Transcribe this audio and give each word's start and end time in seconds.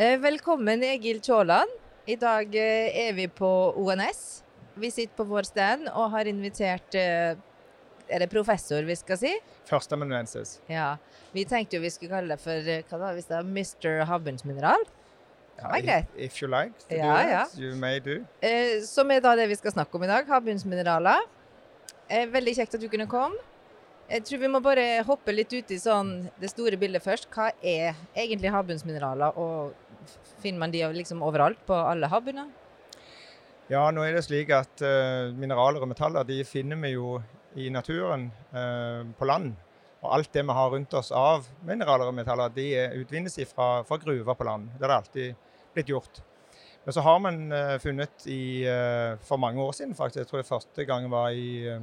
Eh, 0.00 0.18
velkommen 0.18 0.82
Egil 0.82 1.20
Tjåland. 1.20 1.70
I 2.06 2.14
dag 2.16 2.54
eh, 2.56 3.08
er 3.08 3.12
vi 3.12 3.26
på 3.28 3.48
ONS. 3.76 4.20
Vi 4.80 4.88
sitter 4.90 5.12
på 5.18 5.26
vår 5.28 5.44
stand 5.50 5.90
og 5.90 6.06
har 6.14 6.30
invitert 6.30 6.96
eh, 6.96 7.34
Er 8.08 8.22
det 8.24 8.30
professor 8.32 8.86
vi 8.88 8.96
skal 8.96 9.18
si? 9.20 9.32
Førsteamanuensis. 9.68 10.54
Ja. 10.72 10.94
Vi 11.36 11.44
tenkte 11.44 11.76
jo 11.76 11.82
vi 11.84 11.90
skulle 11.92 12.14
kalle 12.14 12.32
det 12.32 12.40
for 12.40 12.64
hva 12.64 13.02
da, 13.02 13.10
hvis 13.18 13.28
det 13.28 13.36
er 13.42 13.50
Mr. 13.50 14.00
Havbunnsmineral. 14.08 14.86
Ja, 15.60 15.76
if, 15.76 16.16
if 16.16 16.40
you 16.40 16.48
like 16.48 16.72
to 16.88 16.96
Ja, 16.96 17.12
do 17.20 17.28
ja. 17.34 17.44
it, 17.44 17.58
you 17.60 17.76
may 17.76 18.00
do. 18.00 18.16
Eh, 18.40 18.80
som 18.88 19.12
er 19.12 19.20
da 19.20 19.36
det 19.36 19.50
vi 19.52 19.60
skal 19.60 19.76
snakke 19.76 20.00
om 20.00 20.08
i 20.08 20.10
dag. 20.14 20.24
Havbunnsmineraler. 20.32 21.28
Eh, 22.08 22.24
veldig 22.32 22.56
kjekt 22.56 22.80
at 22.80 22.80
du 22.80 22.88
kunne 22.88 23.04
komme. 23.12 23.36
Jeg 24.10 24.24
tror 24.26 24.40
vi 24.42 24.48
må 24.50 24.58
bare 24.64 25.04
hoppe 25.06 25.30
litt 25.30 25.52
ut 25.54 25.68
i 25.70 25.76
sånn, 25.78 26.08
det 26.40 26.48
store 26.50 26.74
bildet 26.80 27.04
først. 27.04 27.28
Hva 27.30 27.52
er 27.62 27.92
egentlig 28.18 28.50
havbunnsmineraler, 28.50 29.36
og 29.38 29.76
finner 30.42 30.58
man 30.64 30.72
de 30.74 30.82
liksom 30.94 31.22
overalt 31.26 31.60
på 31.66 31.76
alle 31.76 32.08
havbunner? 32.10 32.50
Ja, 33.70 33.84
nå 33.94 34.02
er 34.02 34.16
det 34.16 34.24
slik 34.26 34.48
at 34.50 34.82
uh, 34.82 35.30
mineraler 35.38 35.84
og 35.84 35.92
metaller 35.92 36.26
de 36.26 36.40
finner 36.42 36.78
vi 36.82 36.96
jo 36.96 37.20
i 37.54 37.68
naturen 37.70 38.24
uh, 38.50 39.06
på 39.14 39.28
land. 39.30 39.52
Og 40.00 40.08
alt 40.16 40.32
det 40.34 40.42
vi 40.42 40.56
har 40.56 40.72
rundt 40.72 40.96
oss 40.98 41.12
av 41.14 41.46
mineraler 41.68 42.10
og 42.10 42.16
metaller, 42.16 42.50
de 42.50 42.66
utvinnes 42.98 43.36
fra, 43.52 43.84
fra 43.86 44.00
gruver 44.00 44.34
på 44.34 44.48
land. 44.48 44.72
Det 44.74 44.88
har 44.88 44.96
alltid 44.96 45.54
blitt 45.76 45.92
gjort. 45.92 46.18
Men 46.82 46.96
så 46.96 47.04
har 47.06 47.22
man 47.22 47.40
uh, 47.52 47.76
funnet 47.78 48.26
i, 48.26 48.66
for 49.28 49.38
mange 49.38 49.62
år 49.62 49.76
siden, 49.76 49.94
faktisk, 49.94 50.24
jeg 50.24 50.30
tror 50.32 50.42
det 50.42 50.50
første 50.50 50.86
gang 50.88 51.06
var 51.12 51.30
i 51.36 51.50
eh, 51.68 51.82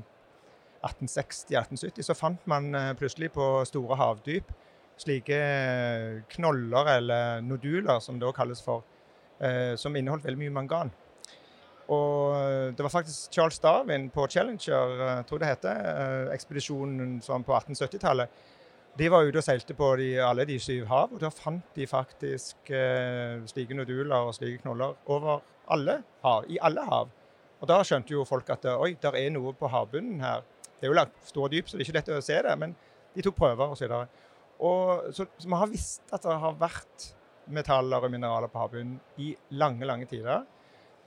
1860-1870, 0.82 2.04
så 2.04 2.16
fant 2.18 2.50
man 2.50 2.74
plutselig 3.00 3.32
på 3.38 3.46
store 3.70 3.96
havdyp 4.00 4.52
slike 4.98 5.38
eh, 5.38 6.22
knoller 6.34 6.94
eller 6.98 7.42
noduler, 7.46 8.00
som 8.00 8.20
det 8.20 8.28
også 8.28 8.40
kalles 8.40 8.64
for, 8.66 8.86
eh, 9.40 9.76
som 9.78 9.96
inneholdt 9.96 10.26
veldig 10.26 10.42
mye 10.42 10.56
mangan. 10.56 10.92
Og 11.94 12.36
eh, 12.36 12.74
det 12.76 12.84
var 12.84 12.92
faktisk 12.92 13.32
Charles 13.34 13.60
Darwin 13.64 14.10
på 14.10 14.28
Challenger, 14.28 15.24
tror 15.28 15.38
jeg 15.38 15.46
det 15.46 15.54
heter, 15.54 16.32
ekspedisjonen 16.34 17.20
som 17.22 17.46
på 17.46 17.56
1870-tallet. 17.56 18.46
De 18.98 19.12
var 19.14 19.28
ute 19.28 19.38
og 19.38 19.46
seilte 19.46 19.76
på 19.78 19.92
de, 20.00 20.16
alle 20.26 20.48
de 20.50 20.58
syv 20.60 20.88
hav, 20.90 21.12
og 21.14 21.22
da 21.22 21.30
fant 21.30 21.76
de 21.78 21.86
faktisk 21.88 22.72
eh, 22.74 23.38
slike 23.46 23.78
noduler 23.78 24.26
og 24.26 24.34
slike 24.34 24.64
knoller 24.64 24.98
over 25.06 25.44
alle 25.70 26.00
hav, 26.24 26.48
i 26.50 26.58
alle 26.62 26.82
hav. 26.88 27.14
Og 27.62 27.70
da 27.70 27.78
skjønte 27.86 28.14
jo 28.14 28.26
folk 28.26 28.50
at 28.54 28.66
oi, 28.74 28.96
der 29.02 29.18
er 29.18 29.30
noe 29.34 29.54
på 29.58 29.70
havbunnen 29.70 30.22
her. 30.22 30.42
Det 30.78 30.86
er 30.86 30.92
jo 30.92 30.98
langt 30.98 31.14
store 31.26 31.50
dyp, 31.54 31.70
så 31.70 31.78
det 31.78 31.86
er 31.86 31.90
ikke 31.90 31.98
lett 32.00 32.10
å 32.14 32.26
se 32.26 32.42
det, 32.46 32.56
men 32.58 32.74
de 33.16 33.24
tok 33.26 33.38
prøver 33.38 33.74
osv. 33.74 33.86
Og 33.86 33.94
så, 33.94 34.27
så 34.58 35.28
vi 35.44 35.54
har 35.54 35.70
visst 35.70 36.10
at 36.16 36.24
det 36.26 36.38
har 36.42 36.56
vært 36.58 37.12
metaller 37.54 38.04
og 38.04 38.12
mineraler 38.12 38.52
på 38.52 38.62
havbunnen 38.62 38.98
i 39.22 39.34
lange, 39.56 39.86
lange 39.88 40.08
tider. 40.10 40.46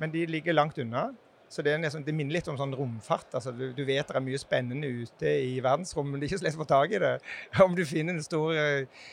Men 0.00 0.12
de 0.14 0.24
ligger 0.26 0.56
langt 0.56 0.78
unna. 0.80 1.10
Så 1.50 1.64
det, 1.66 1.74
nesten, 1.82 2.04
det 2.06 2.14
minner 2.14 2.36
litt 2.36 2.48
om 2.48 2.58
sånn 2.58 2.76
romfart. 2.78 3.32
altså 3.34 3.50
du, 3.50 3.72
du 3.74 3.82
vet 3.82 4.06
det 4.06 4.16
er 4.16 4.22
mye 4.22 4.38
spennende 4.38 4.86
ute 4.86 5.32
i 5.48 5.56
verdensrommet, 5.62 6.12
men 6.12 6.20
det 6.20 6.28
er 6.28 6.30
ikke 6.30 6.42
så 6.44 6.46
lett 6.46 6.58
å 6.58 6.62
få 6.62 6.68
tak 6.70 6.94
i 6.94 7.00
det. 7.02 7.16
Om 7.64 7.74
du 7.74 7.82
finner 7.88 8.14
en 8.14 8.22
stor 8.22 8.54
uh, 8.54 9.08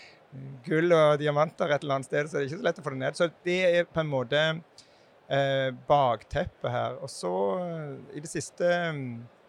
gull 0.68 0.94
og 0.94 1.18
diamanter 1.18 1.74
et 1.74 1.82
eller 1.82 1.98
annet 1.98 2.10
sted, 2.12 2.30
så 2.30 2.38
er 2.38 2.44
det 2.44 2.52
ikke 2.52 2.62
så 2.62 2.68
lett 2.68 2.82
å 2.82 2.86
få 2.86 2.94
det 2.94 3.02
ned. 3.02 3.18
Så 3.18 3.30
det 3.48 3.58
er 3.72 3.90
på 3.90 4.04
en 4.04 4.12
måte 4.12 4.44
uh, 4.54 5.70
bakteppet 5.90 6.70
her. 6.76 7.00
Og 7.02 7.10
så, 7.10 7.34
uh, 7.58 7.98
i 8.14 8.22
de 8.22 8.30
siste 8.30 8.70
um, 8.94 9.02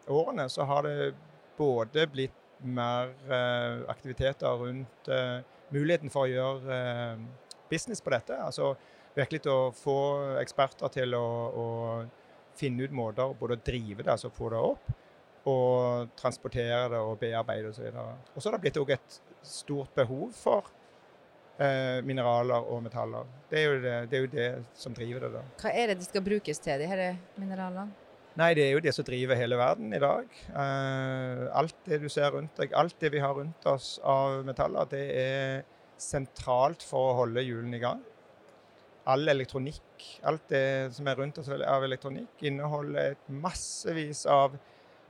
årene, 0.08 0.48
så 0.48 0.64
har 0.72 0.88
det 0.88 1.12
både 1.60 2.08
blitt 2.08 2.37
mer 2.66 3.12
eh, 3.30 3.90
aktiviteter 3.90 4.62
rundt 4.62 5.10
eh, 5.12 5.40
muligheten 5.74 6.12
for 6.12 6.26
å 6.26 6.30
gjøre 6.30 6.78
eh, 6.78 7.26
business 7.70 8.02
på 8.04 8.12
dette. 8.14 8.38
Altså 8.42 8.72
virkelig 9.18 9.50
å 9.50 9.58
få 9.74 9.98
eksperter 10.40 10.94
til 10.94 11.14
å, 11.18 11.26
å 11.48 11.66
finne 12.58 12.86
ut 12.86 12.94
måter 12.94 13.34
både 13.38 13.58
å 13.58 13.62
drive 13.64 14.02
det, 14.02 14.10
altså 14.12 14.30
få 14.34 14.50
det 14.54 14.62
opp, 14.62 14.90
og 15.48 16.10
transportere 16.18 16.88
det 16.92 17.00
og 17.02 17.18
bearbeide 17.20 17.70
osv. 17.70 17.86
Og 18.34 18.40
så 18.40 18.48
har 18.48 18.58
det 18.58 18.64
blitt 18.66 18.80
òg 18.80 18.94
et 18.96 19.20
stort 19.46 19.94
behov 19.96 20.34
for 20.36 20.72
eh, 21.62 22.02
mineraler 22.06 22.66
og 22.66 22.82
metaller. 22.84 23.30
Det 23.50 23.62
er, 23.62 23.78
det, 23.82 23.96
det 24.10 24.18
er 24.18 24.26
jo 24.26 24.34
det 24.34 24.50
som 24.78 24.96
driver 24.96 25.26
det. 25.26 25.32
da. 25.38 25.46
Hva 25.62 25.72
er 25.72 25.92
det 25.92 26.00
de 26.02 26.10
skal 26.10 26.26
brukes 26.26 26.62
til, 26.62 26.82
de 26.82 26.90
her 26.90 27.08
mineralene? 27.38 28.07
Nei, 28.38 28.52
det 28.54 28.68
er 28.68 28.76
jo 28.76 28.82
det 28.84 28.92
som 28.94 29.06
driver 29.06 29.34
hele 29.34 29.56
verden 29.58 29.90
i 29.96 29.98
dag. 29.98 30.28
Eh, 30.46 31.40
alt 31.58 31.80
det 31.88 31.98
du 32.04 32.06
ser 32.12 32.30
rundt 32.30 32.54
deg, 32.60 32.74
alt 32.76 32.94
det 33.02 33.10
vi 33.10 33.22
har 33.22 33.34
rundt 33.34 33.64
oss 33.66 33.96
av 34.06 34.44
metaller, 34.46 34.86
det 34.92 35.06
er 35.18 35.64
sentralt 35.98 36.84
for 36.86 37.08
å 37.08 37.16
holde 37.24 37.42
hjulene 37.42 37.80
i 37.80 37.82
gang. 37.82 38.04
All 39.10 39.26
elektronikk, 39.32 40.04
alt 40.28 40.44
det 40.52 40.62
som 40.94 41.08
er 41.10 41.18
rundt 41.18 41.40
oss 41.42 41.48
av 41.50 41.82
elektronikk, 41.82 42.30
inneholder 42.46 43.16
et 43.16 43.32
massevis 43.42 44.20
av, 44.30 44.54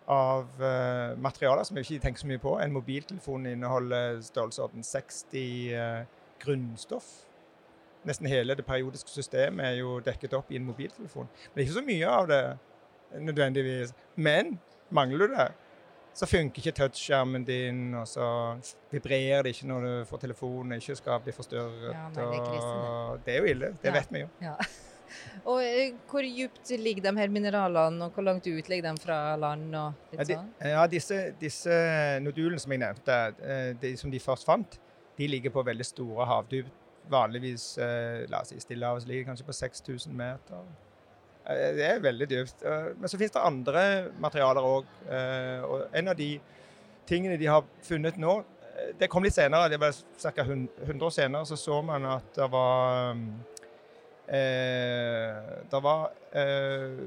av 0.09 0.65
eh, 0.65 1.19
materialer 1.21 1.69
som 1.69 1.77
vi 1.77 1.84
ikke 1.84 2.06
tenker 2.06 2.22
så 2.22 2.31
mye 2.31 2.41
på. 2.41 2.55
En 2.62 2.72
mobiltelefon 2.72 3.50
inneholder 3.50 4.22
størrelsesorden 4.25 4.87
60 4.87 5.75
eh, 5.75 6.06
grunnstoff. 6.47 7.11
Nesten 8.09 8.31
hele 8.31 8.56
det 8.56 8.65
periodiske 8.65 9.12
systemet 9.12 9.67
er 9.67 9.83
jo 9.83 9.99
dekket 10.00 10.38
opp 10.38 10.49
i 10.49 10.56
en 10.56 10.65
mobiltelefon. 10.71 11.28
Men 11.28 11.59
det 11.59 11.67
er 11.67 11.69
ikke 11.69 11.81
så 11.83 11.87
mye 11.91 12.17
av 12.22 12.33
det 12.33 12.43
nødvendigvis. 13.17 13.95
Men 14.17 14.59
mangler 14.91 15.19
du 15.27 15.35
det, 15.35 15.49
så 16.19 16.27
funker 16.27 16.59
ikke 16.63 16.73
touchskjermen 16.81 17.45
din, 17.47 17.95
og 17.95 18.09
så 18.09 18.27
vibrerer 18.91 19.43
det 19.47 19.55
ikke 19.55 19.69
når 19.71 19.81
du 19.87 20.05
får 20.11 20.19
telefonen, 20.27 20.73
ikke 20.81 20.97
skal 20.99 21.21
bli 21.23 21.33
forstyrret. 21.33 21.93
Ja, 21.95 22.09
det 22.15 22.25
er 22.25 23.19
det. 23.25 23.35
er 23.35 23.39
jo 23.39 23.45
ille. 23.55 23.67
Det 23.83 23.89
Ja. 23.89 23.93
vet 23.93 24.09
vi 24.13 24.19
jo. 24.25 24.29
Ja. 24.43 24.55
Og 25.49 25.63
eh, 25.65 25.93
hvor 26.11 26.21
dypt 26.21 26.69
ligger 26.79 27.03
de 27.11 27.19
her 27.19 27.29
mineralene, 27.33 28.05
og 28.05 28.11
hvor 28.13 28.23
langt 28.27 28.47
ut 28.47 28.69
ligger 28.69 28.91
de 28.93 29.01
fra 29.01 29.37
land 29.41 29.75
og 29.75 29.95
Ja, 30.13 30.19
litt 30.19 30.29
sånn? 30.35 30.51
ja 30.61 30.83
disse, 30.87 31.21
disse 31.41 31.71
nodulene 32.21 32.61
som 32.61 32.73
jeg 32.75 32.83
nevnte, 32.83 33.17
eh, 33.41 33.73
de 33.81 33.95
som 33.97 34.11
de 34.13 34.21
først 34.21 34.45
fant, 34.45 34.77
de 35.19 35.27
ligger 35.27 35.51
på 35.51 35.63
veldig 35.65 35.87
store 35.87 36.27
havdyp. 36.29 36.67
Vanligvis 37.09 37.79
eh, 37.79 38.27
la 38.29 38.43
oss 38.43 38.49
si 38.53 38.61
Stillehavet 38.61 39.07
ligger 39.09 39.31
kanskje 39.31 39.47
på 39.49 39.53
6000 39.57 40.13
meter. 40.13 40.67
Eh, 41.49 41.75
Det 41.77 41.85
er 41.91 42.01
veldig 42.05 42.29
dypt. 42.31 42.63
Eh, 42.65 42.93
Men 42.99 43.09
så 43.09 43.17
finnes 43.19 43.33
det 43.35 43.43
andre 43.45 44.11
materialer 44.21 44.63
òg. 44.63 44.85
Og 45.69 45.89
en 45.95 46.09
av 46.09 46.17
de 46.17 46.39
tingene 47.09 47.39
de 47.41 47.47
har 47.49 47.65
funnet 47.83 48.19
nå 48.21 48.39
eh, 48.77 48.93
Det 49.01 49.09
kom 49.11 49.23
litt 49.25 49.35
senere, 49.35 49.69
det 49.73 49.81
var 49.81 49.93
ca. 50.21 50.43
100 50.43 51.07
år 51.07 51.11
senere, 51.11 51.47
så 51.47 51.57
så 51.57 51.83
man 51.83 52.05
at 52.07 52.35
det 52.37 52.51
var 52.53 53.17
eh, 54.29 55.63
Det 55.71 55.83
var 55.83 56.11
eh, 56.33 57.01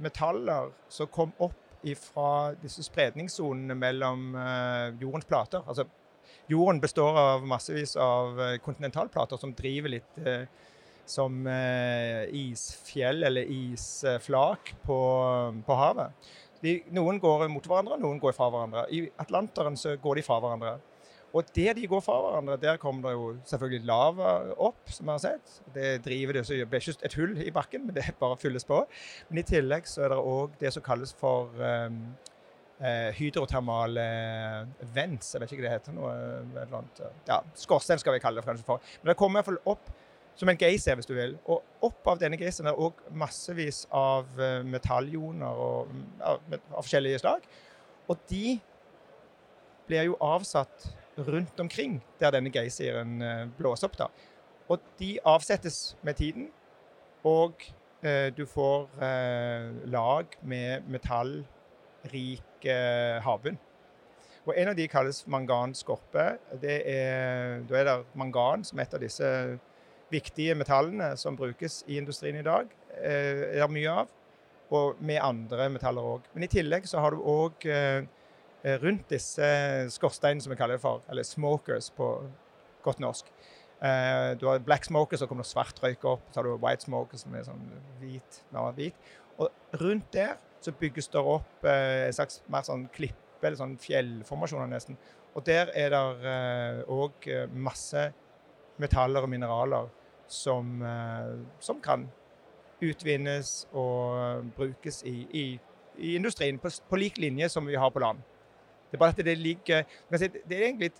metaller 0.00 0.70
som 0.88 1.06
kom 1.12 1.32
opp 1.38 1.56
fra 1.96 2.52
disse 2.60 2.82
spredningssonene 2.84 3.72
mellom 3.74 4.34
eh, 4.36 4.90
jordens 5.00 5.24
plater. 5.24 5.62
Altså, 5.66 5.86
jorden 6.50 6.80
består 6.82 7.16
av 7.16 7.46
massevis 7.48 7.94
av 7.96 8.36
eh, 8.40 8.58
kontinentalplater 8.60 9.40
som 9.40 9.54
driver 9.56 9.94
litt 9.94 10.18
eh, 10.20 10.44
som 11.10 11.46
eh, 11.50 12.28
isfjell 12.46 13.24
eller 13.26 13.50
isflak 13.50 14.74
på, 14.86 15.00
på 15.66 15.80
havet. 15.80 16.30
De, 16.60 16.76
noen 16.92 17.18
går 17.20 17.48
mot 17.48 17.64
hverandre, 17.64 17.98
noen 18.00 18.20
går 18.20 18.36
fra 18.36 18.50
hverandre. 18.52 18.86
I 18.92 19.06
Atlanteren 19.22 19.78
så 19.80 19.96
går 20.00 20.20
de 20.20 20.24
fra 20.26 20.40
hverandre. 20.42 20.76
Og 21.30 21.46
der 21.54 21.76
de 21.78 21.86
går 21.86 22.00
fra 22.02 22.16
hverandre, 22.24 22.56
der 22.58 22.80
kommer 22.82 23.08
det 23.08 23.12
jo 23.14 23.26
selvfølgelig 23.46 23.86
lava 23.86 24.32
opp, 24.58 24.80
som 24.90 25.06
vi 25.06 25.14
har 25.14 25.22
sett. 25.22 25.60
Det 25.74 25.92
driver 26.04 26.36
det, 26.36 26.42
så 26.46 26.58
det 26.58 26.66
blir 26.70 26.82
ikke 26.82 27.06
et 27.06 27.16
hull 27.20 27.36
i 27.38 27.52
bakken, 27.54 27.86
men 27.86 27.96
det 27.96 28.08
bare 28.22 28.38
fylles 28.40 28.66
på. 28.66 28.82
Men 29.28 29.42
i 29.42 29.46
tillegg 29.46 29.86
så 29.88 30.04
er 30.04 30.14
det 30.14 30.18
òg 30.32 30.58
det 30.60 30.74
som 30.74 30.84
kalles 30.84 31.14
for 31.20 31.54
um, 31.54 32.02
eh, 32.82 33.08
hydrotermale 33.16 34.06
vents. 34.96 35.34
Jeg 35.34 35.44
vet 35.44 35.54
ikke 35.54 35.62
hva 35.62 35.68
det 35.68 35.76
heter. 35.78 35.96
noe, 35.96 36.12
eh, 36.18 36.52
eller 36.64 36.78
annet. 36.82 37.02
Ja, 37.30 37.40
Skorsten 37.62 38.02
skal 38.02 38.18
vi 38.18 38.24
kalle 38.26 38.42
det 38.42 38.48
kanskje 38.50 38.66
for. 38.66 38.92
Men 39.00 39.14
det 39.14 39.18
kommer 39.20 39.38
i 39.38 39.42
hvert 39.42 39.52
fall 39.52 39.76
opp 39.76 39.94
som 40.38 40.48
en 40.48 40.58
geyser, 40.58 40.96
hvis 40.96 41.08
du 41.08 41.14
vil. 41.16 41.36
Og 41.50 41.86
opp 41.86 42.06
av 42.12 42.20
denne 42.20 42.38
geyseren 42.40 42.70
er 42.70 42.78
òg 42.80 43.02
massevis 43.12 43.82
av 43.92 44.28
metalljoner 44.64 45.62
og, 45.66 45.90
av, 46.24 46.40
av 46.70 46.80
forskjellige 46.80 47.20
slag. 47.22 47.44
Og 48.10 48.18
de 48.30 48.58
blir 49.90 50.06
jo 50.08 50.16
avsatt 50.22 50.88
rundt 51.26 51.60
omkring 51.60 51.98
der 52.20 52.32
denne 52.34 52.52
geyseren 52.54 53.22
eh, 53.22 53.46
blåser 53.58 53.90
opp. 53.90 53.98
da. 53.98 54.08
Og 54.70 54.78
de 54.98 55.18
avsettes 55.26 55.96
med 56.02 56.14
tiden, 56.14 56.48
og 57.26 57.62
eh, 58.02 58.30
du 58.36 58.46
får 58.46 58.86
eh, 59.02 59.72
lag 59.90 60.36
med 60.42 60.86
metallrik 60.88 62.64
eh, 62.64 63.18
havbunn. 63.24 63.58
Og 64.46 64.54
En 64.56 64.68
av 64.68 64.76
de 64.76 64.86
kalles 64.88 65.26
manganskorpe. 65.28 66.24
Da 66.62 66.76
er 66.80 67.60
det 67.68 67.96
mangan 68.14 68.64
som 68.64 68.78
er 68.78 68.88
et 68.88 68.94
av 68.96 69.02
disse 69.02 69.26
viktige 70.10 70.56
metallene 70.58 71.12
som 71.20 71.36
brukes 71.38 71.82
i 71.88 71.98
industrien 72.00 72.38
i 72.40 72.46
dag. 72.46 72.70
Eh, 72.98 73.60
er 73.60 73.70
mye 73.70 73.98
av. 74.02 74.16
Og 74.70 75.00
med 75.02 75.18
andre 75.22 75.68
metaller 75.72 76.06
òg. 76.16 76.26
Men 76.34 76.46
i 76.46 76.50
tillegg 76.50 76.86
så 76.86 77.02
har 77.02 77.14
du 77.14 77.24
òg 77.26 77.66
eh, 77.66 78.04
rundt 78.82 79.08
disse 79.10 79.46
skorsteinene, 79.94 80.42
som 80.44 80.52
vi 80.52 80.58
kaller 80.60 80.78
det 80.78 80.84
for, 80.84 81.02
eller 81.10 81.26
smokers 81.26 81.90
på 81.96 82.12
godt 82.84 83.00
norsk, 83.02 83.32
Eh, 83.80 84.36
du 84.36 84.46
har 84.46 84.58
black 84.58 84.84
smoker, 84.84 85.16
så 85.16 85.26
kommer 85.26 85.44
det 85.44 85.50
svart 85.50 85.78
røyk 85.82 86.04
opp. 86.04 86.26
Så 86.30 86.40
har 86.40 86.48
du 86.48 86.56
white 86.60 86.84
smoker, 86.84 87.20
som 87.20 87.34
er 87.34 87.46
sånn 87.46 87.64
hvit. 88.00 88.42
hvit. 88.76 88.94
Og 89.40 89.48
rundt 89.80 90.10
der 90.12 90.36
så 90.60 90.72
bygges 90.76 91.08
det 91.08 91.20
opp 91.20 91.64
en 91.64 92.12
slags 92.12 92.42
mer 92.52 92.66
sånn 92.66 92.88
klippe, 92.92 93.40
eller 93.42 93.56
sånn 93.56 93.78
fjellformasjoner 93.80 94.68
nesten. 94.68 94.98
Og 95.34 95.44
der 95.46 95.70
er 95.72 95.94
det 95.94 96.84
òg 96.90 97.24
masse 97.54 98.10
metaller 98.76 99.24
og 99.24 99.30
mineraler 99.32 99.88
som, 100.30 100.82
eh, 100.82 101.38
som 101.60 101.80
kan 101.80 102.06
utvinnes 102.80 103.66
og 103.76 104.46
brukes 104.56 105.02
i, 105.04 105.26
i, 105.32 105.44
i 105.98 106.14
industrien 106.16 106.58
på, 106.58 106.70
på, 106.88 106.96
lik 106.96 107.18
linje 107.18 107.48
som 107.48 107.66
vi 107.66 107.76
har 107.76 107.90
på 107.90 108.02
land. 108.02 108.22
Det 108.90 108.96
er 108.96 109.02
bare 109.02 109.14
at 109.14 109.24
det 109.24 109.38
ligger 109.38 109.84
Det 110.10 110.56
er 110.56 110.64
egentlig 110.64 110.92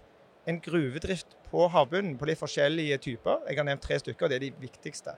en 0.46 0.60
gruvedrift 0.60 1.36
på 1.50 1.68
havbunnen 1.68 2.18
på 2.18 2.26
litt 2.26 2.38
forskjellige 2.38 2.98
typer. 2.98 3.42
Jeg 3.48 3.58
har 3.58 3.66
nevnt 3.66 3.82
tre 3.82 3.98
stykker, 3.98 4.26
og 4.26 4.30
det 4.30 4.36
er 4.36 4.46
de 4.46 4.52
viktigste. 4.60 5.14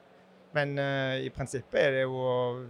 Men 0.55 0.79
uh, 0.79 1.17
i 1.21 1.31
prinsippet 1.31 1.81
er 1.81 1.91
det 1.97 2.03
jo 2.03 2.67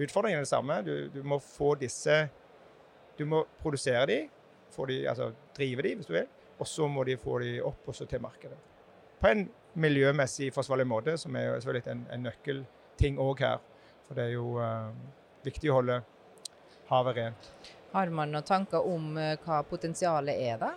utfordringen 0.00 0.42
det 0.42 0.48
samme. 0.48 0.80
Du, 0.86 1.08
du, 1.14 1.22
må 1.22 1.38
få 1.38 1.74
disse 1.74 2.28
Du 3.18 3.26
må 3.26 3.44
produsere 3.60 4.06
de, 4.06 4.18
de 4.88 5.08
altså 5.08 5.32
drive 5.56 5.82
de 5.82 5.94
hvis 5.94 6.06
du 6.06 6.12
vil, 6.12 6.26
og 6.58 6.66
så 6.66 6.88
må 6.88 7.04
de 7.04 7.18
få 7.20 7.38
de 7.38 7.58
opp 7.62 7.88
også 7.88 8.06
til 8.08 8.22
markedet. 8.22 8.69
På 9.20 9.28
en 9.28 9.48
miljømessig 9.74 10.50
forsvarlig 10.54 10.86
måte, 10.88 11.16
som 11.18 11.36
er 11.36 11.52
selvfølgelig 11.60 11.92
en, 11.92 12.06
en 12.12 12.22
nøkkelting 12.28 13.18
òg 13.20 13.42
her. 13.44 13.58
For 14.08 14.18
det 14.18 14.24
er 14.24 14.32
jo 14.34 14.56
uh, 14.58 14.90
viktig 15.44 15.70
å 15.70 15.76
holde 15.80 16.00
havet 16.90 17.18
rent. 17.20 17.50
Har 17.92 18.10
man 18.14 18.32
noen 18.32 18.46
tanker 18.46 18.86
om 18.86 19.12
uh, 19.18 19.34
hva 19.44 19.60
potensialet 19.66 20.40
er, 20.48 20.56
da? 20.62 20.72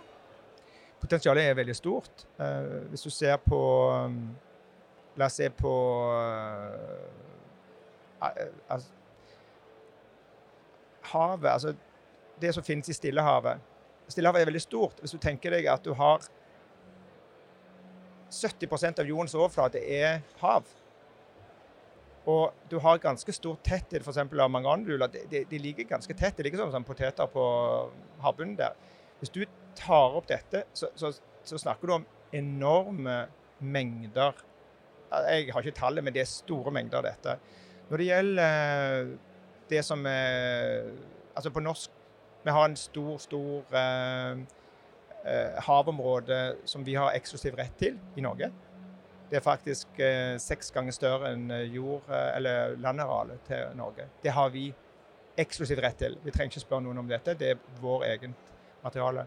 Potensialet 1.02 1.50
er 1.50 1.56
veldig 1.58 1.76
stort. 1.76 2.26
Uh, 2.38 2.84
hvis 2.92 3.06
du 3.06 3.10
ser 3.10 3.40
på 3.42 3.60
um, 3.90 4.20
La 5.14 5.28
oss 5.30 5.36
se 5.38 5.46
på 5.54 5.72
altså, 8.18 8.88
Havet, 11.12 11.50
altså 11.52 11.74
det 12.42 12.50
som 12.56 12.64
finnes 12.66 12.88
i 12.90 12.96
Stillehavet. 12.96 13.60
Stillehavet 14.08 14.42
er 14.42 14.48
veldig 14.50 14.62
stort. 14.64 14.98
Hvis 14.98 15.14
du 15.14 15.20
tenker 15.22 15.54
deg 15.54 15.68
at 15.70 15.84
du 15.86 15.92
har 15.94 16.26
70% 18.34 19.00
av 19.00 19.08
jordens 19.08 19.36
overflate 19.38 19.82
er 19.82 20.22
hav. 20.40 20.66
Og 22.30 22.54
du 22.70 22.78
har 22.80 23.02
ganske 23.02 23.32
stor 23.36 23.58
tetthet 23.64 24.00
f.eks. 24.00 24.18
av 24.24 24.50
manganduler. 24.50 25.10
De, 25.12 25.24
de, 25.30 25.44
de, 25.50 25.60
ligger 25.60 25.88
ganske 25.88 26.14
tett. 26.16 26.36
Det 26.36 26.46
ligger 26.46 26.62
som, 26.62 26.72
som 26.72 26.86
poteter 26.86 27.28
på 27.28 27.44
havbunnen 28.24 28.56
der. 28.56 28.76
Hvis 29.20 29.32
du 29.34 29.42
tar 29.76 30.16
opp 30.16 30.28
dette, 30.30 30.64
så, 30.72 30.88
så, 30.96 31.12
så, 31.44 31.58
snakker 31.60 31.88
du 31.88 31.96
om 31.98 32.06
enorme 32.32 33.26
mengder. 33.60 34.40
Jeg 35.28 35.52
har 35.52 35.60
ikke 35.60 35.78
tallet, 35.78 36.04
men 36.04 36.16
det 36.16 36.24
er 36.24 36.30
store 36.30 36.72
mengder 36.74 37.02
av 37.02 37.08
dette. 37.10 37.36
Når 37.90 38.00
det 38.00 38.08
gjelder 38.08 39.12
det 39.68 39.84
som 39.84 40.06
er 40.08 40.88
Altså 41.34 41.50
på 41.50 41.60
norsk 41.60 41.90
Vi 42.44 42.52
har 42.54 42.64
en 42.68 42.76
stor, 42.76 43.18
stor 43.18 43.74
eh, 43.76 44.40
havområde 45.66 46.38
som 46.68 46.84
vi 46.84 46.94
har 46.98 47.14
eksklusiv 47.16 47.54
rett 47.56 47.76
til 47.80 47.98
i 48.16 48.24
Norge. 48.24 48.50
Det 49.30 49.38
er 49.40 49.44
faktisk 49.44 49.98
eh, 50.04 50.36
seks 50.38 50.68
ganger 50.74 50.92
større 50.94 51.30
enn 51.32 51.46
eh, 51.50 51.62
jord- 51.74 52.08
eh, 52.12 52.36
eller 52.36 52.74
landarealet 52.78 53.40
til 53.48 53.70
Norge. 53.78 54.04
Det 54.22 54.34
har 54.36 54.50
vi 54.52 54.66
eksklusiv 55.40 55.80
rett 55.82 55.96
til. 55.98 56.18
Vi 56.22 56.30
trenger 56.30 56.52
ikke 56.52 56.62
spørre 56.66 56.84
noen 56.84 57.00
om 57.00 57.08
dette. 57.10 57.34
Det 57.40 57.54
er 57.54 57.62
vår 57.80 58.04
eget 58.12 58.52
materiale. 58.84 59.24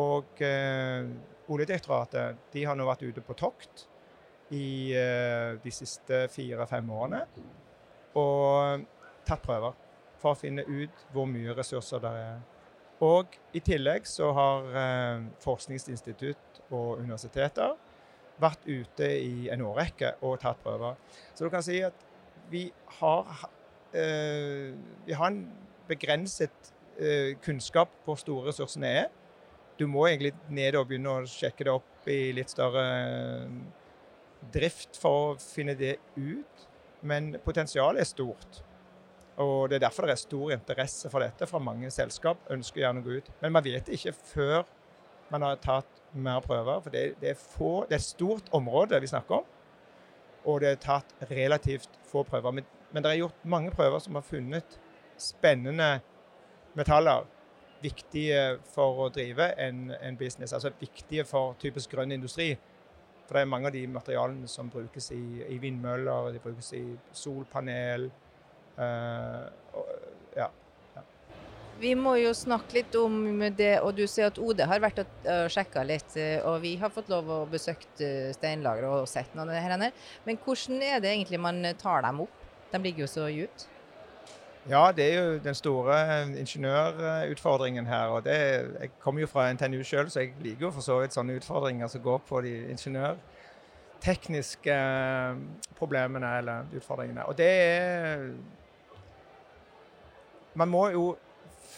Og 0.00 0.40
eh, 0.42 1.12
Oljedirektoratet 1.48 2.40
de 2.52 2.64
har 2.68 2.76
nå 2.76 2.84
vært 2.88 3.04
ute 3.06 3.22
på 3.24 3.36
tokt 3.38 3.86
i 4.52 4.90
eh, 4.96 5.54
de 5.62 5.70
siste 5.72 6.24
fire-fem 6.32 6.90
årene 6.92 7.22
og 8.18 8.84
tatt 9.28 9.42
prøver 9.44 9.76
for 10.18 10.32
å 10.34 10.38
finne 10.40 10.64
ut 10.66 11.04
hvor 11.14 11.28
mye 11.30 11.54
ressurser 11.56 12.00
det 12.02 12.12
er 12.20 12.38
og 13.04 13.36
i 13.54 13.60
tillegg 13.62 14.06
så 14.10 14.32
har 14.34 14.72
eh, 14.80 15.28
forskningsinstitutt 15.44 16.62
og 16.70 16.98
universiteter 16.98 17.76
vært 18.42 18.66
ute 18.66 19.08
i 19.22 19.48
en 19.52 19.62
årrekke 19.66 20.16
og 20.26 20.38
tatt 20.42 20.60
prøver. 20.62 20.98
Så 21.34 21.46
du 21.46 21.52
kan 21.52 21.64
si 21.64 21.80
at 21.86 22.06
vi 22.50 22.68
har, 23.00 23.48
eh, 23.92 24.74
vi 25.06 25.12
har 25.12 25.30
en 25.30 25.42
begrenset 25.88 26.72
eh, 26.98 27.36
kunnskap 27.44 27.90
på 28.04 28.12
hvor 28.12 28.20
store 28.20 28.48
ressursene 28.48 28.86
er. 29.04 29.08
Du 29.78 29.86
må 29.86 30.06
egentlig 30.06 30.34
ned 30.50 30.74
og 30.74 30.88
begynne 30.88 31.20
å 31.20 31.26
sjekke 31.28 31.68
det 31.68 31.74
opp 31.74 32.08
i 32.10 32.32
litt 32.34 32.50
større 32.50 32.86
eh, 32.98 33.58
drift 34.54 34.98
for 34.98 35.34
å 35.34 35.36
finne 35.38 35.76
det 35.78 35.96
ut. 36.16 36.66
Men 37.02 37.36
potensialet 37.44 38.02
er 38.02 38.10
stort. 38.10 38.62
Og 39.38 39.70
Det 39.70 39.76
er 39.76 39.86
derfor 39.86 40.02
det 40.02 40.12
er 40.16 40.20
stor 40.20 40.50
interesse 40.50 41.10
for 41.10 41.22
dette 41.22 41.46
fra 41.46 41.58
mange 41.58 41.90
selskap. 41.90 42.38
ønsker 42.50 42.80
gjerne 42.80 43.00
å 43.00 43.06
gå 43.06 43.18
ut. 43.18 43.30
Men 43.40 43.52
man 43.52 43.64
vet 43.64 43.88
ikke 43.88 44.12
før 44.12 44.64
man 45.30 45.42
har 45.42 45.60
tatt 45.62 46.02
mer 46.12 46.40
prøver. 46.40 46.80
For 46.80 46.90
det, 46.90 47.14
det, 47.20 47.30
er, 47.30 47.34
få, 47.34 47.84
det 47.88 47.94
er, 47.94 48.02
et 48.02 48.02
stort 48.02 48.50
område 48.52 49.00
vi 49.00 49.06
snakker 49.06 49.34
om, 49.34 49.44
og 50.44 50.60
det 50.60 50.68
er 50.68 50.82
tatt 50.82 51.14
relativt 51.30 51.90
få 52.10 52.22
prøver. 52.22 52.50
Men, 52.50 52.66
men 52.92 53.04
det 53.04 53.10
er 53.10 53.20
gjort 53.22 53.44
mange 53.44 53.70
prøver 53.70 53.98
som 53.98 54.14
har 54.14 54.26
funnet 54.26 54.78
spennende 55.18 56.00
metaller. 56.74 57.26
Viktige 57.82 58.58
for 58.74 59.04
å 59.04 59.10
drive 59.14 59.52
en, 59.60 59.92
en 60.02 60.16
business. 60.16 60.52
Altså 60.52 60.72
viktige 60.80 61.24
for 61.24 61.54
typisk 61.62 61.94
grønn 61.94 62.12
industri. 62.12 62.56
For 63.28 63.36
det 63.36 63.44
er 63.44 63.52
mange 63.52 63.68
av 63.68 63.76
de 63.76 63.86
materialene 63.86 64.48
som 64.48 64.70
brukes 64.72 65.12
i, 65.14 65.44
i 65.46 65.58
vindmøller, 65.62 66.32
de 66.32 66.40
brukes 66.42 66.72
i 66.74 66.82
solpanel 67.12 68.08
Eh, 68.78 69.44
ja. 70.38 70.48
Vi 71.78 71.92
må 71.94 72.16
jo 72.18 72.32
snakke 72.34 72.80
litt 72.80 72.96
om 72.98 73.38
det, 73.54 73.76
og 73.86 73.92
du 73.94 74.02
ser 74.10 74.32
at 74.32 74.38
OD 74.42 74.64
har 74.66 74.82
vært 74.82 75.04
og 75.04 75.50
sjekka 75.54 75.84
litt. 75.86 76.16
Eh, 76.18 76.38
og 76.42 76.60
vi 76.64 76.74
har 76.80 76.94
fått 76.94 77.10
lov 77.12 77.30
å 77.30 77.40
besøke 77.50 78.10
steinlageret 78.34 79.02
og 79.02 79.10
sett 79.10 79.34
noen 79.34 79.52
av 79.52 79.58
det 79.58 79.66
her. 79.66 80.04
Men 80.26 80.44
hvordan 80.44 80.82
er 80.82 81.02
det 81.02 81.14
egentlig 81.14 81.42
man 81.42 81.62
tar 81.78 82.06
dem 82.06 82.26
opp? 82.26 82.44
De 82.72 82.78
ligger 82.82 83.06
jo 83.06 83.10
så 83.10 83.28
djupt. 83.32 83.68
Ja, 84.68 84.92
det 84.92 85.04
er 85.04 85.22
jo 85.22 85.38
den 85.38 85.54
store 85.54 86.26
ingeniørutfordringen 86.36 87.86
her. 87.86 88.06
og 88.06 88.24
det, 88.24 88.66
Jeg 88.80 88.90
kommer 89.00 89.20
jo 89.20 89.26
fra 89.26 89.52
NTNU 89.52 89.82
sjøl, 89.82 90.10
så 90.10 90.20
jeg 90.20 90.32
liker 90.42 90.66
jo 90.66 90.70
for 90.70 90.80
så 90.80 91.00
vidt 91.00 91.12
sånne 91.16 91.36
utfordringer 91.40 91.86
som 91.88 92.02
går 92.02 92.18
på 92.28 92.40
de 92.44 92.70
ingeniørtekniske 92.74 94.76
problemene 95.78 96.38
eller 96.38 96.64
utfordringene. 96.76 97.24
Og 97.24 97.38
det 97.38 97.46
er 97.46 98.30
man 100.58 100.70
må 100.72 100.88
jo 100.94 101.04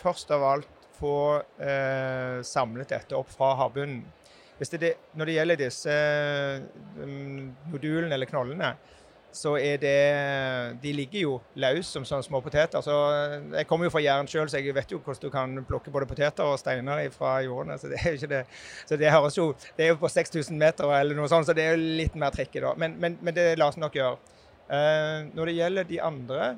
først 0.00 0.30
av 0.34 0.46
alt 0.54 0.88
få 1.00 1.16
eh, 1.60 2.40
samlet 2.44 2.92
dette 2.92 3.16
opp 3.16 3.30
fra 3.32 3.54
havbunnen. 3.60 4.02
Det, 4.60 4.92
når 5.16 5.28
det 5.30 5.34
gjelder 5.38 5.56
disse 5.56 5.92
modulene 7.72 8.12
eller 8.12 8.28
knollene, 8.28 8.74
så 9.32 9.54
er 9.56 9.78
det 9.78 10.80
De 10.82 10.92
ligger 10.92 11.22
jo 11.22 11.36
løs 11.62 11.88
som 11.88 12.04
sånne 12.04 12.26
små 12.26 12.40
poteter. 12.44 12.82
Så 12.84 12.92
jeg 13.54 13.68
kommer 13.70 13.86
jo 13.86 13.94
fra 13.94 14.02
Jæren 14.02 14.28
sjøl, 14.28 14.50
så 14.50 14.60
jeg 14.60 14.74
vet 14.76 14.92
jo 14.92 14.98
hvordan 15.00 15.22
du 15.22 15.32
kan 15.32 15.54
plukke 15.64 15.92
både 15.94 16.08
poteter 16.10 16.44
og 16.44 16.58
steiner 16.60 17.06
fra 17.14 17.38
jordene. 17.46 17.78
Så 17.80 17.88
det 17.88 18.00
er 18.02 18.10
jo 18.10 18.20
ikke 18.20 18.32
det. 18.34 18.42
Så 18.90 18.98
det 19.00 19.12
høres 19.14 19.38
jo 19.38 19.52
Det 19.76 19.86
er 19.86 19.94
jo 19.94 20.00
på 20.02 20.10
6000 20.10 20.58
meter 20.58 20.92
eller 20.98 21.16
noe 21.16 21.30
sånt, 21.30 21.46
så 21.46 21.56
det 21.56 21.64
er 21.64 21.76
jo 21.76 21.96
litt 22.02 22.18
mer 22.18 22.34
trikket, 22.34 22.62
da. 22.66 22.74
Men, 22.76 22.98
men, 23.00 23.16
men 23.22 23.36
det 23.36 23.54
lar 23.58 23.72
seg 23.72 23.86
nok 23.86 23.96
gjøre. 23.96 24.18
Uh, 24.70 25.30
når 25.34 25.48
det 25.48 25.56
gjelder 25.56 25.88
de 25.88 26.02
andre 26.04 26.50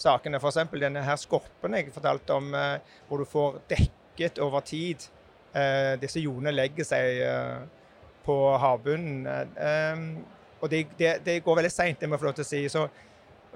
sakene. 0.00 0.40
F.eks. 0.40 0.62
denne 0.72 1.04
her 1.04 1.18
skorpen 1.20 1.76
jeg 1.78 1.92
fortalte 1.94 2.36
om, 2.36 2.54
eh, 2.54 2.78
hvor 3.08 3.22
du 3.22 3.28
får 3.28 3.60
dekket 3.70 4.40
over 4.44 4.60
tid. 4.60 5.08
Eh, 5.54 5.96
disse 6.00 6.20
jordene 6.20 6.54
legger 6.54 6.84
seg 6.84 7.22
eh, 7.24 7.58
på 8.26 8.36
havbunnen. 8.58 9.26
og 10.60 10.70
det, 10.70 10.86
det, 10.98 11.20
det, 11.24 11.42
går 11.44 11.56
veldig 11.56 11.70
seint, 11.70 12.00
det 12.00 12.08
må 12.08 12.16
jeg 12.16 12.20
få 12.20 12.26
lov 12.30 12.38
til 12.38 12.46
å 12.46 12.52
si. 12.52 12.62
Så 12.68 12.88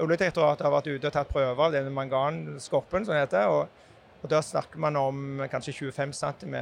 Oljedirektoratet 0.00 0.64
har 0.64 0.72
vært 0.72 0.86
ute 0.88 1.08
og 1.08 1.12
tatt 1.12 1.28
prøver 1.28 1.60
av 1.60 1.74
denne 1.74 1.90
manganskorpen, 1.92 3.04
som 3.04 3.12
det 3.12 3.24
heter. 3.26 3.50
Og, 3.52 3.66
og 4.22 4.30
da 4.32 4.40
snakker 4.40 4.80
man 4.80 4.96
om 4.96 5.42
kanskje 5.50 5.74
25 5.90 6.14
cm 6.16 6.54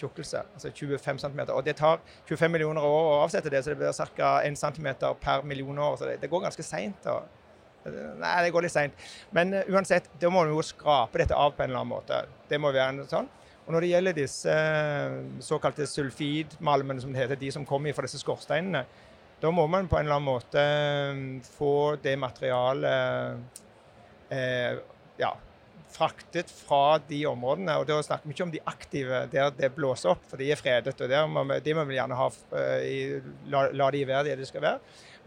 tjukkelse. 0.00 0.42
Altså 0.54 0.72
25 0.74 1.18
cm. 1.22 1.40
Og 1.54 1.64
det 1.64 1.76
tar 1.76 2.00
25 2.28 2.52
millioner 2.52 2.84
år 2.84 3.08
å 3.12 3.18
avsette 3.22 3.52
det, 3.52 3.62
så 3.64 3.72
det 3.72 3.80
blir 3.80 4.16
ca. 4.16 4.32
1 4.44 4.58
cm 4.60 4.90
per 5.22 5.46
million 5.46 5.78
år. 5.78 5.96
Så 5.96 6.08
det, 6.08 6.18
det 6.20 6.30
går 6.30 6.44
ganske 6.48 6.66
seint. 6.66 7.08
Nei, 7.88 8.32
det 8.44 8.52
går 8.52 8.66
litt 8.66 8.74
seint. 8.74 9.04
Men 9.36 9.54
uh, 9.56 9.64
uansett, 9.72 10.10
da 10.20 10.30
må 10.32 10.44
vi 10.44 10.54
jo 10.54 10.64
skrape 10.64 11.22
dette 11.22 11.36
av 11.36 11.54
på 11.56 11.64
en 11.64 11.70
eller 11.70 11.82
annen 11.82 11.94
måte. 11.94 12.22
Det 12.50 12.60
må 12.60 12.72
være 12.74 12.98
noe 12.98 13.10
sånn. 13.10 13.28
Og 13.66 13.74
når 13.74 13.84
det 13.84 13.92
gjelder 13.92 14.16
disse 14.18 14.56
uh, 14.56 15.20
såkalte 15.44 15.88
sulfidmalmene, 15.88 17.00
som 17.02 17.14
det 17.14 17.22
heter, 17.22 17.40
de 17.40 17.52
som 17.54 17.66
kommer 17.68 17.96
fra 17.96 18.04
disse 18.04 18.20
skorsteinene, 18.20 18.84
da 19.40 19.52
må 19.56 19.64
man 19.72 19.88
på 19.88 19.96
en 19.96 20.04
eller 20.04 20.18
annen 20.18 20.28
måte 20.28 20.64
uh, 20.64 21.52
få 21.56 21.74
det 22.04 22.16
materialet 22.20 23.58
ja, 25.18 25.28
fraktet 25.90 26.52
fra 26.54 27.00
de 27.08 27.24
områdene. 27.26 27.74
Og 27.80 27.88
da 27.88 27.96
snakker 28.06 28.28
vi 28.28 28.36
ikke 28.36 28.44
om 28.44 28.52
de 28.52 28.60
aktive 28.70 29.24
der 29.32 29.50
det 29.56 29.72
blåser 29.74 30.12
opp, 30.12 30.22
for 30.30 30.38
de 30.38 30.52
er 30.54 30.60
fredet. 30.60 30.94
og 30.94 31.32
må 31.32 31.42
vi, 31.48 31.56
De 31.64 31.74
må 31.74 31.82
vi 31.88 31.96
gjerne 31.96 32.14
ha, 32.14 32.28
la, 33.50 33.64
la, 33.74 33.88
de 33.90 34.04
være 34.06 34.28
det 34.28 34.36
de 34.38 34.46
skal 34.46 34.62
være. 34.62 34.78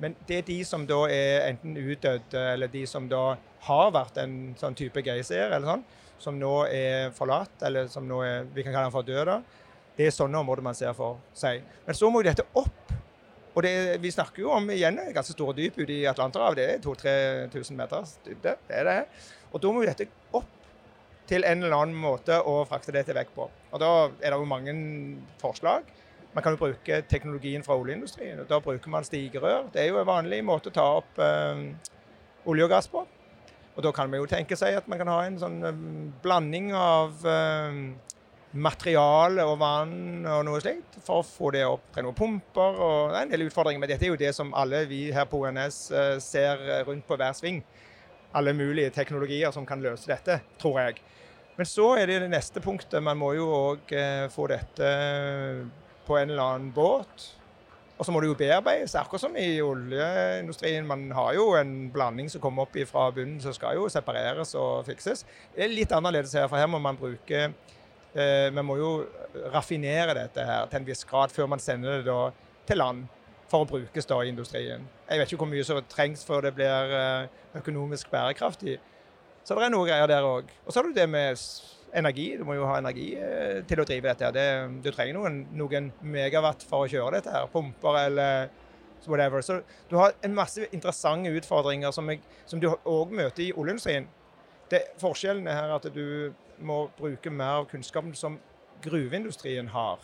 Men 0.01 0.15
det 0.27 0.39
er 0.41 0.47
de 0.47 0.59
som 0.65 0.85
da 0.89 1.03
er 1.11 1.49
enten 1.49 1.75
utdødde, 1.77 2.45
eller 2.53 2.71
de 2.71 2.85
som 2.89 3.05
da 3.11 3.35
har 3.67 3.91
vært 3.95 4.17
en 4.23 4.37
sånn 4.59 4.75
type 4.75 5.03
geysir, 5.05 5.51
eller 5.51 5.67
sånn, 5.69 5.83
som 6.23 6.39
nå 6.39 6.53
er 6.71 7.11
forlatt, 7.15 7.55
eller 7.67 7.87
som 7.91 8.07
nå 8.07 8.21
er, 8.25 8.47
vi 8.55 8.63
kan 8.65 8.73
kalle 8.73 8.89
den 8.89 8.95
for 8.95 9.07
død. 9.07 9.33
Det 9.97 10.07
er 10.07 10.15
sånne 10.15 10.39
områder 10.41 10.65
man 10.65 10.77
ser 10.77 10.95
for 10.97 11.19
seg. 11.37 11.61
Men 11.85 11.97
så 11.97 12.09
må 12.09 12.23
jo 12.23 12.29
dette 12.31 12.47
opp. 12.59 12.93
Og 13.53 13.61
det, 13.61 13.73
vi 14.01 14.09
snakker 14.09 14.41
jo 14.41 14.49
om 14.55 14.71
igjen 14.73 14.97
ganske 15.13 15.35
store 15.35 15.53
dyp 15.59 15.77
ute 15.77 15.93
i 15.93 16.07
Atlanterhavet. 16.09 16.57
Det 16.57 16.65
er 16.71 16.83
2000-3000 17.53 17.77
meter 17.77 18.13
dybde. 18.25 18.55
Det 18.65 18.79
er 18.79 18.89
det. 18.89 18.99
Og 19.53 19.61
da 19.61 19.73
må 19.73 19.83
jo 19.83 19.91
dette 19.91 20.07
opp 20.33 20.49
til 21.29 21.45
en 21.47 21.61
eller 21.61 21.75
annen 21.77 21.97
måte 21.97 22.39
å 22.41 22.63
frakte 22.67 22.95
dette 22.95 23.13
vekk 23.15 23.35
på. 23.35 23.45
Og 23.71 23.83
Da 23.83 23.91
er 24.23 24.33
det 24.33 24.39
jo 24.39 24.49
mange 24.49 24.73
forslag. 25.41 25.85
Man 26.33 26.43
kan 26.43 26.55
jo 26.55 26.57
bruke 26.57 27.01
teknologien 27.05 27.63
fra 27.63 27.75
oljeindustrien. 27.77 28.39
og 28.39 28.47
Da 28.49 28.59
bruker 28.59 28.89
man 28.89 29.05
stigerør. 29.05 29.67
Det 29.73 29.81
er 29.81 29.91
jo 29.91 29.99
en 30.01 30.07
vanlig 30.07 30.41
måte 30.45 30.71
å 30.71 30.73
ta 30.73 30.85
opp 30.97 31.19
eh, 31.21 31.61
olje 32.49 32.65
og 32.65 32.71
gass 32.73 32.89
på. 32.89 33.03
Og 33.75 33.83
Da 33.83 33.91
kan 33.91 34.09
man 34.09 34.19
jo 34.19 34.29
tenke 34.29 34.57
seg 34.57 34.79
at 34.79 34.87
man 34.89 34.97
kan 34.97 35.11
ha 35.13 35.19
en 35.27 35.37
sånn 35.41 35.59
eh, 35.61 35.83
blanding 36.23 36.71
av 36.73 37.21
eh, 37.29 37.77
materiale 38.53 39.45
og 39.45 39.59
vann 39.61 40.25
og 40.25 40.41
noe 40.45 40.61
slikt 40.61 40.97
for 41.05 41.21
å 41.21 41.27
få 41.27 41.51
det 41.53 41.67
opp. 41.69 42.01
Noen 42.01 42.17
pumper 42.17 42.81
og 42.81 43.15
en 43.17 43.29
del 43.29 43.45
utfordringer. 43.45 43.81
Men 43.83 43.93
dette 43.93 44.09
er 44.09 44.13
jo 44.15 44.21
det 44.23 44.33
som 44.33 44.53
alle 44.57 44.87
vi 44.89 45.05
her 45.13 45.29
på 45.29 45.43
ONS 45.45 45.79
ser 46.25 46.65
rundt 46.87 47.05
på 47.05 47.17
hver 47.17 47.37
sving 47.37 47.61
alle 48.33 48.49
mulige 48.57 48.89
teknologier 48.89 49.51
som 49.53 49.65
kan 49.65 49.81
løse 49.81 50.09
dette, 50.09 50.39
tror 50.57 50.79
jeg. 50.81 51.03
Men 51.53 51.67
så 51.69 51.91
er 52.01 52.09
det 52.09 52.15
det 52.23 52.31
neste 52.33 52.63
punktet. 52.65 52.97
Man 53.05 53.19
må 53.21 53.35
jo 53.37 53.45
òg 53.53 53.93
få 54.33 54.47
dette 54.49 54.87
på 56.07 56.17
en 56.19 56.29
eller 56.29 56.43
annen 56.43 56.73
båt. 56.75 57.29
Og 57.97 58.05
så 58.05 58.11
må 58.11 58.19
det 58.19 58.31
jo 58.31 58.37
bearbeides, 58.37 58.95
akkurat 58.97 59.21
som 59.21 59.35
i 59.37 59.61
oljeindustrien. 59.61 60.87
Man 60.87 61.05
har 61.13 61.35
jo 61.37 61.51
en 61.55 61.91
blanding 61.93 62.29
som 62.31 62.41
kommer 62.41 62.65
opp 62.65 62.77
fra 62.89 63.05
bunnen, 63.13 63.39
som 63.41 63.53
skal 63.53 63.77
jo 63.77 63.85
separeres 63.91 64.55
og 64.59 64.87
fikses. 64.87 65.23
Det 65.53 65.63
er 65.63 65.71
litt 65.71 65.93
annerledes 65.93 66.33
her, 66.35 66.49
for 66.51 66.59
her 66.59 66.67
må 66.67 66.81
man 66.83 66.97
bruke 66.99 67.43
eh, 67.45 68.49
Man 68.51 68.65
må 68.65 68.79
jo 68.81 68.93
raffinere 69.53 70.17
dette 70.17 70.45
her 70.45 70.65
til 70.71 70.81
en 70.81 70.87
viss 70.89 71.05
grad 71.07 71.31
før 71.31 71.47
man 71.53 71.61
sender 71.61 72.01
det 72.01 72.09
da 72.09 72.31
til 72.67 72.81
land 72.81 73.05
for 73.51 73.63
å 73.63 73.69
brukes 73.69 74.09
da 74.09 74.17
i 74.23 74.31
industrien. 74.33 74.87
Jeg 75.07 75.21
vet 75.21 75.31
ikke 75.31 75.43
hvor 75.45 75.51
mye 75.53 75.67
som 75.67 75.79
trengs 75.89 76.25
før 76.25 76.47
det 76.47 76.55
blir 76.57 76.97
eh, 76.97 77.29
økonomisk 77.61 78.09
bærekraftig. 78.11 78.79
Så 79.43 79.55
det 79.55 79.67
er 79.67 79.73
noe 79.73 79.85
greier 79.85 80.09
der 80.09 80.25
òg. 80.25 80.49
Og 80.65 80.71
så 80.71 80.79
har 80.79 80.87
du 80.87 80.95
det 80.95 81.05
med 81.11 81.37
energi. 81.95 82.37
Du 82.37 82.43
må 82.47 82.57
jo 82.57 82.67
ha 82.67 82.77
energi 82.79 83.13
eh, 83.19 83.61
til 83.67 83.81
å 83.81 83.85
drive 83.87 84.09
dette. 84.09 84.31
Det, 84.35 84.45
du 84.83 84.89
trenger 84.91 85.17
noen, 85.17 85.39
noen, 85.57 85.91
megawatt 86.01 86.65
for 86.67 86.85
å 86.85 86.89
kjøre 86.89 87.17
dette 87.17 87.33
her. 87.33 87.49
Pumper 87.53 87.99
eller 88.05 88.49
whatever. 89.05 89.41
Så 89.41 89.59
du 89.89 89.97
har 89.99 90.15
en 90.23 90.35
masse 90.35 90.67
interessante 90.71 91.31
utfordringer 91.37 91.91
som, 91.91 92.09
jeg, 92.09 92.23
som 92.45 92.61
du 92.61 92.69
òg 92.71 93.11
møter 93.11 93.47
i 93.47 93.51
oljeindustrien. 93.51 94.07
forskjellen 94.97 95.47
er 95.47 95.59
her 95.59 95.75
at 95.75 95.87
du 95.93 96.33
må 96.59 96.87
bruke 96.97 97.29
mer 97.29 97.61
av 97.61 97.69
kunnskapen 97.69 98.15
som 98.15 98.39
gruveindustrien 98.81 99.67
har. 99.67 99.99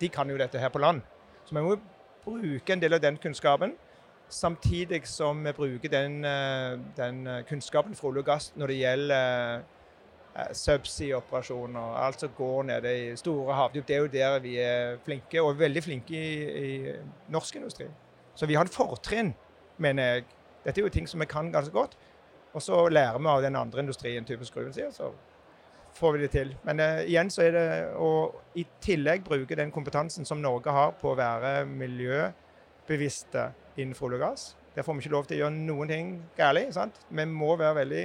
De 0.00 0.08
kan 0.08 0.30
jo 0.30 0.38
dette 0.38 0.58
her 0.58 0.68
på 0.68 0.78
land. 0.78 1.02
Så 1.44 1.54
vi 1.54 1.62
må 1.62 1.76
bruke 2.24 2.72
en 2.72 2.80
del 2.80 2.94
av 2.94 3.00
den 3.00 3.16
kunnskapen. 3.16 3.74
Samtidig 4.30 5.06
som 5.10 5.42
vi 5.44 5.52
bruker 5.52 5.90
den, 5.90 6.24
eh, 6.24 6.78
den 6.96 7.44
kunnskapen 7.48 7.94
fra 7.94 8.08
olje 8.08 8.22
og 8.22 8.26
gass 8.26 8.52
når 8.56 8.66
det 8.66 8.76
gjelder 8.76 9.62
subsea-operasjoner. 10.56 11.96
Alt 12.04 12.20
som 12.20 12.32
går 12.36 12.62
nede 12.68 12.92
i 12.98 13.16
store 13.16 13.54
havdyp. 13.54 13.86
Det 13.88 13.96
er 13.96 14.04
jo 14.04 14.12
der 14.12 14.38
vi 14.44 14.56
er 14.62 14.98
flinke, 15.04 15.42
og 15.42 15.58
veldig 15.58 15.82
flinke 15.82 16.14
i, 16.16 16.66
i 16.66 16.92
norsk 17.32 17.56
industri. 17.56 17.88
Så 18.34 18.46
vi 18.46 18.54
har 18.54 18.64
et 18.64 18.74
fortrinn, 18.74 19.34
mener 19.78 20.02
jeg. 20.02 20.24
Dette 20.64 20.80
er 20.80 20.84
jo 20.84 20.92
ting 20.92 21.08
som 21.08 21.20
vi 21.20 21.28
kan 21.28 21.52
ganske 21.52 21.72
godt. 21.72 21.96
Og 22.52 22.62
så 22.62 22.88
lærer 22.88 23.18
vi 23.18 23.28
av 23.30 23.42
den 23.42 23.56
andre 23.56 23.80
industrien, 23.80 24.24
typisk 24.26 24.54
gruven 24.54 24.72
sier, 24.74 24.90
så 24.90 25.12
får 25.94 26.12
vi 26.12 26.22
det 26.22 26.30
til. 26.34 26.54
Men 26.66 26.80
uh, 26.80 27.02
igjen 27.04 27.30
så 27.30 27.44
er 27.46 27.54
det 27.54 27.66
å 27.98 28.10
i 28.58 28.64
tillegg 28.82 29.24
bruke 29.26 29.58
den 29.58 29.72
kompetansen 29.74 30.26
som 30.26 30.42
Norge 30.42 30.72
har 30.74 30.96
på 31.00 31.12
å 31.12 31.18
være 31.18 31.64
miljøbevisste 31.68 33.50
innenfor 33.76 34.10
olje 34.10 34.20
og 34.20 34.24
gass. 34.24 34.48
Der 34.74 34.86
får 34.86 34.96
vi 34.96 35.04
ikke 35.04 35.14
lov 35.14 35.28
til 35.28 35.38
å 35.38 35.44
gjøre 35.44 35.58
noen 35.58 35.90
ting 35.90 36.10
galt. 36.38 37.00
Vi 37.10 37.26
må 37.26 37.54
være 37.58 37.80
veldig 37.82 38.04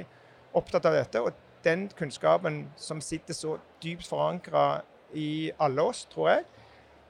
opptatt 0.58 0.88
av 0.88 0.96
dette. 0.98 1.22
Og 1.22 1.45
den 1.66 1.88
kunnskapen 1.98 2.62
som 2.76 3.02
sitter 3.02 3.34
så 3.34 3.58
dypt 3.82 4.06
forankra 4.06 4.80
i 5.14 5.50
alle 5.60 5.82
oss, 5.82 6.06
tror 6.12 6.30
jeg, 6.30 6.46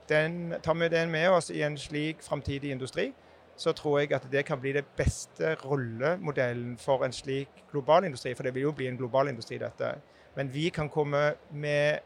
den 0.08 0.56
tar 0.62 0.74
vi 0.80 0.88
den 0.88 1.10
med 1.10 1.28
oss 1.28 1.50
i 1.50 1.62
en 1.66 1.78
slik 1.78 2.24
framtidig 2.24 2.72
industri 2.74 3.12
så 3.56 3.72
tror 3.72 3.98
jeg 3.98 4.12
at 4.12 4.26
det 4.32 4.44
kan 4.44 4.60
bli 4.60 4.72
det 4.72 4.84
beste 4.96 5.54
rollemodellen 5.64 6.76
for 6.78 7.04
en 7.04 7.12
slik 7.12 7.48
global 7.70 8.04
industri. 8.04 8.34
For 8.34 8.42
det 8.42 8.54
vil 8.54 8.62
jo 8.62 8.72
bli 8.72 8.88
en 8.88 8.96
global 8.96 9.28
industri, 9.28 9.58
dette. 9.58 9.94
Men 10.36 10.54
vi 10.54 10.68
kan 10.68 10.88
komme 10.88 11.32
med 11.50 11.98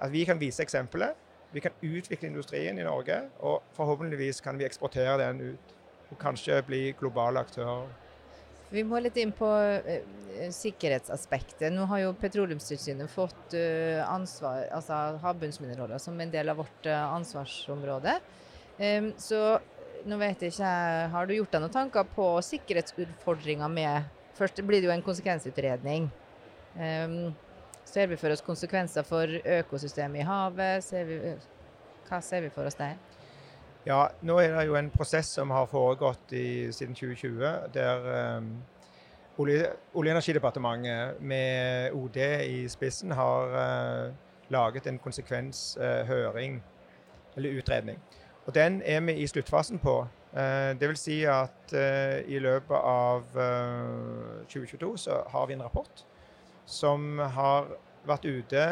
at 0.00 0.12
vi 0.12 0.24
kan 0.24 0.40
vise 0.40 0.62
eksempelet. 0.62 1.12
Vi 1.52 1.60
kan 1.60 1.70
utvikle 1.82 2.28
industrien 2.28 2.78
i 2.78 2.82
Norge, 2.82 3.20
og 3.38 3.62
forhåpentligvis 3.72 4.40
kan 4.40 4.58
vi 4.58 4.64
eksportere 4.64 5.18
den 5.28 5.40
ut. 5.40 5.74
Og 6.10 6.18
kanskje 6.18 6.62
bli 6.62 6.94
globale 6.98 7.40
aktører. 7.40 7.88
Vi 8.72 8.84
må 8.88 9.00
litt 9.04 9.18
inn 9.20 9.34
på 9.36 9.48
uh, 9.48 9.90
sikkerhetsaspektet. 10.56 11.68
Nå 11.74 11.84
har 11.90 12.06
jo 12.06 12.14
Petroleumstilsynet 12.20 13.10
fått 13.12 13.56
uh, 13.58 14.00
ansvar, 14.08 14.64
altså 14.72 15.18
havbunnsmineraler 15.22 16.00
som 16.00 16.16
en 16.20 16.32
del 16.32 16.52
av 16.52 16.62
vårt 16.62 16.88
uh, 16.88 16.96
ansvarsområde. 17.18 18.16
Um, 18.78 19.12
så 19.20 19.60
nå 20.08 20.16
vet 20.18 20.40
jeg 20.42 20.54
ikke, 20.54 20.72
Har 21.12 21.28
du 21.28 21.34
gjort 21.36 21.52
deg 21.52 21.62
noen 21.62 21.74
tanker 21.76 22.08
på 22.16 22.26
sikkerhetsutfordringer 22.48 23.70
med 23.70 24.10
Først 24.32 24.62
blir 24.64 24.80
det 24.80 24.88
jo 24.88 24.94
en 24.94 25.04
konsekvensutredning. 25.04 26.06
Um, 26.74 27.34
ser 27.84 28.08
vi 28.08 28.16
for 28.16 28.32
oss 28.32 28.40
konsekvenser 28.40 29.04
for 29.04 29.28
økosystemet 29.60 30.22
i 30.22 30.26
havet? 30.26 30.84
Ser 30.86 31.04
vi, 31.04 31.18
hva 32.08 32.22
ser 32.24 32.46
vi 32.46 32.54
for 32.54 32.66
oss 32.66 32.80
der? 32.80 32.96
Ja, 33.86 34.06
nå 34.22 34.36
er 34.38 34.52
det 34.54 34.66
jo 34.68 34.76
en 34.78 34.92
prosess 34.94 35.32
som 35.34 35.50
har 35.50 35.66
foregått 35.66 36.32
i, 36.38 36.70
siden 36.70 36.94
2020, 36.94 37.48
der 37.74 38.36
um, 38.38 38.52
Olje- 39.42 39.72
og 39.94 40.06
energidepartementet 40.06 41.20
med 41.20 41.96
OD 41.96 42.16
i 42.46 42.68
spissen 42.68 43.10
har 43.16 43.56
uh, 43.56 44.14
laget 44.52 44.86
en 44.86 44.98
konsekvenshøring, 45.02 46.56
uh, 46.60 47.36
eller 47.36 47.58
utredning. 47.58 47.98
Og 48.46 48.54
Den 48.54 48.82
er 48.84 49.00
vi 49.00 49.12
i 49.12 49.26
sluttfasen 49.26 49.78
på. 49.78 50.06
Uh, 50.32 50.78
det 50.78 50.88
vil 50.88 50.96
si 50.96 51.22
at 51.24 51.74
i 52.26 52.38
løpet 52.38 52.76
av 52.76 53.22
2022 54.46 54.96
så 54.96 55.22
har 55.28 55.46
vi 55.46 55.52
en 55.58 55.62
rapport 55.62 56.06
som 56.66 57.18
har 57.18 57.66
vært 58.06 58.26
ute, 58.26 58.66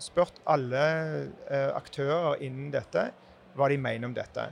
spurt 0.00 0.40
alle 0.48 0.84
eh, 1.50 1.70
aktører 1.76 2.40
innen 2.40 2.70
dette 2.72 3.10
hva 3.56 3.68
de 3.70 3.78
mener 3.80 4.08
om 4.08 4.14
dette. 4.16 4.46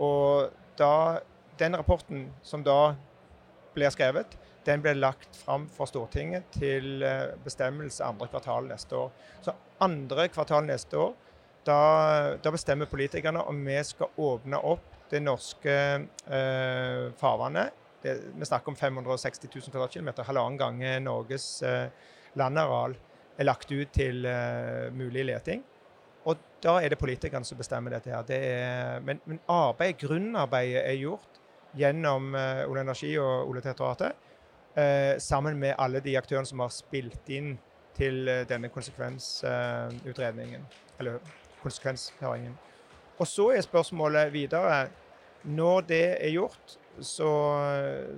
Og 0.00 0.50
da, 0.78 1.20
den 1.60 1.76
rapporten 1.78 2.28
som 2.42 2.64
da 2.66 2.94
blir 3.74 3.92
skrevet, 3.94 4.36
den 4.66 4.82
ble 4.84 4.94
lagt 4.98 5.38
fram 5.40 5.66
for 5.72 5.88
Stortinget 5.88 6.50
til 6.58 7.04
eh, 7.06 7.32
bestemmelse 7.44 8.04
andre 8.04 8.28
kvartal 8.28 8.68
neste 8.68 8.96
år. 8.96 9.12
Så 9.44 9.54
andre 9.80 10.28
kvartal 10.28 10.66
neste 10.68 10.98
år, 11.00 11.14
da, 11.64 11.80
da 12.40 12.52
bestemmer 12.52 12.88
politikerne 12.90 13.42
om 13.48 13.60
vi 13.64 13.76
skal 13.84 14.12
åpne 14.20 14.60
opp 14.64 14.84
det 15.10 15.22
norske 15.24 15.76
eh, 16.00 17.06
farvannet 17.20 17.76
det, 18.02 18.20
vi 18.36 18.44
snakker 18.44 18.68
om 18.68 18.76
560 18.76 19.48
000 19.54 19.62
kvadratkilometer, 19.70 20.24
halvannen 20.24 20.58
gang 20.58 20.80
Norges 21.04 21.62
eh, 21.62 21.90
landareal 22.38 22.96
er 23.40 23.48
lagt 23.48 23.72
ut 23.72 23.92
til 23.92 24.24
eh, 24.28 24.88
mulig 24.96 25.26
leting. 25.28 25.64
Og 26.24 26.36
da 26.62 26.76
er 26.80 26.92
det 26.92 26.98
politikerne 27.00 27.46
som 27.48 27.58
bestemmer 27.58 27.94
dette 27.94 28.12
her. 28.12 28.22
Det 28.26 28.36
er, 28.36 29.00
men, 29.04 29.20
men 29.24 29.40
arbeid, 29.48 29.96
grunnarbeidet 30.02 30.82
er 30.84 30.98
gjort 31.00 31.40
gjennom 31.76 32.34
uh, 32.34 32.68
Olje 32.68 32.84
Energi 32.84 33.12
og 33.18 33.48
Oljedirektoratet. 33.48 34.26
Uh, 34.76 35.18
sammen 35.18 35.58
med 35.58 35.74
alle 35.78 36.00
de 36.04 36.16
aktørene 36.18 36.46
som 36.46 36.60
har 36.62 36.72
spilt 36.74 37.30
inn 37.32 37.54
til 37.96 38.28
uh, 38.28 38.42
denne 38.48 38.68
konsekvensutredningen. 38.68 40.66
eller 40.98 41.18
konsekvenshøringen. 41.62 42.58
Og 43.18 43.26
så 43.26 43.50
er 43.50 43.60
spørsmålet 43.60 44.32
videre 44.32 44.88
Når 45.44 45.80
det 45.80 46.24
er 46.24 46.30
gjort, 46.30 46.78
så, 47.00 47.30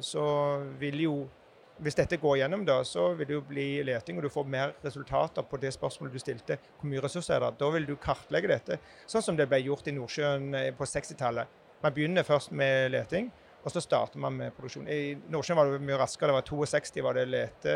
så 0.00 0.59
vil 0.78 1.02
jo 1.02 1.28
hvis 1.82 1.96
dette 1.98 2.18
går 2.22 2.38
gjennom, 2.42 2.64
da, 2.66 2.78
så 2.86 3.08
vil 3.18 3.28
det 3.28 3.34
jo 3.34 3.44
bli 3.46 3.66
leting, 3.86 4.18
og 4.18 4.26
du 4.26 4.32
får 4.32 4.48
mer 4.48 4.74
resultater 4.84 5.46
på 5.48 5.58
det 5.62 5.72
spørsmålet 5.74 6.14
du 6.14 6.22
stilte. 6.22 6.58
Hvor 6.78 6.90
mye 6.90 7.02
ressurser 7.02 7.36
er 7.36 7.46
det? 7.46 7.58
Da 7.60 7.70
vil 7.74 7.88
du 7.88 7.96
kartlegge 8.00 8.50
dette, 8.52 8.78
sånn 9.10 9.24
som 9.24 9.38
det 9.38 9.48
ble 9.50 9.62
gjort 9.64 9.90
i 9.90 9.96
Nordsjøen 9.96 10.52
eh, 10.58 10.70
på 10.78 10.86
60-tallet. 10.88 11.58
Man 11.82 11.94
begynner 11.96 12.26
først 12.26 12.54
med 12.54 12.92
leting, 12.94 13.32
Og 13.62 13.70
så 13.70 13.80
starter 13.80 14.18
man 14.18 14.34
med 14.34 14.54
produksjon. 14.56 14.88
I 14.90 15.14
Nordsjøen 15.30 15.54
var 15.54 15.68
det 15.70 15.84
mye 15.86 15.98
raskere. 16.00 16.32
Det 16.32 16.34
var 16.34 16.46
62 16.72 17.02
var 17.06 17.14
det 17.14 17.28
lete 17.30 17.74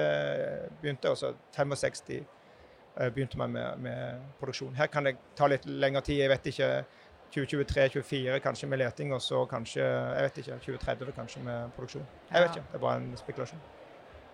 begynte, 0.81 1.13
og 1.13 1.19
så 1.21 1.31
65 1.55 2.01
eh, 2.11 3.11
begynte 3.15 3.39
man 3.39 3.55
med, 3.55 3.79
med, 3.79 4.25
produksjon. 4.41 4.75
Her 4.75 4.91
kan 4.91 5.07
det 5.07 5.15
ta 5.39 5.47
litt 5.47 5.67
lengre 5.67 6.03
tid. 6.03 6.25
Jeg 6.25 6.33
vet 6.35 6.51
ikke. 6.53 6.71
2023-2024 7.37 8.39
kanskje 8.43 8.69
med 8.71 8.79
leting, 8.79 9.15
og 9.15 9.23
så 9.23 9.45
kanskje 9.51 9.83
jeg 9.83 10.27
vet 10.27 10.39
ikke, 10.43 10.59
2030 10.67 11.17
kanskje 11.17 11.43
med 11.43 11.75
produksjon. 11.79 12.07
Jeg 12.33 12.43
vet 12.43 12.57
ikke. 12.57 12.69
Det 12.71 12.79
er 12.79 12.87
bare 12.89 13.03
en 13.03 13.17
spekulasjon. 13.19 13.67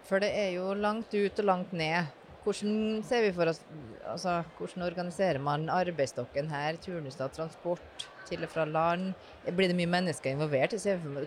For 0.09 0.23
det 0.23 0.33
er 0.35 0.51
jo 0.57 0.73
langt 0.75 1.15
ut 1.15 1.39
og 1.39 1.45
langt 1.45 1.73
ned. 1.73 2.11
Hvordan 2.43 3.03
ser 3.07 3.23
vi 3.23 3.33
for 3.33 3.47
oss, 3.53 3.61
altså, 4.03 4.43
hvordan 4.59 4.83
organiserer 4.83 5.39
man 5.39 5.69
arbeidsstokken 5.71 6.51
her? 6.51 6.77
Turnuser, 6.83 7.29
transport 7.29 8.09
til 8.27 8.43
og 8.43 8.51
fra 8.51 8.65
land? 8.65 9.13
Blir 9.47 9.71
det 9.71 9.77
mye 9.79 9.87
mennesker 9.87 10.35
involvert? 10.35 10.75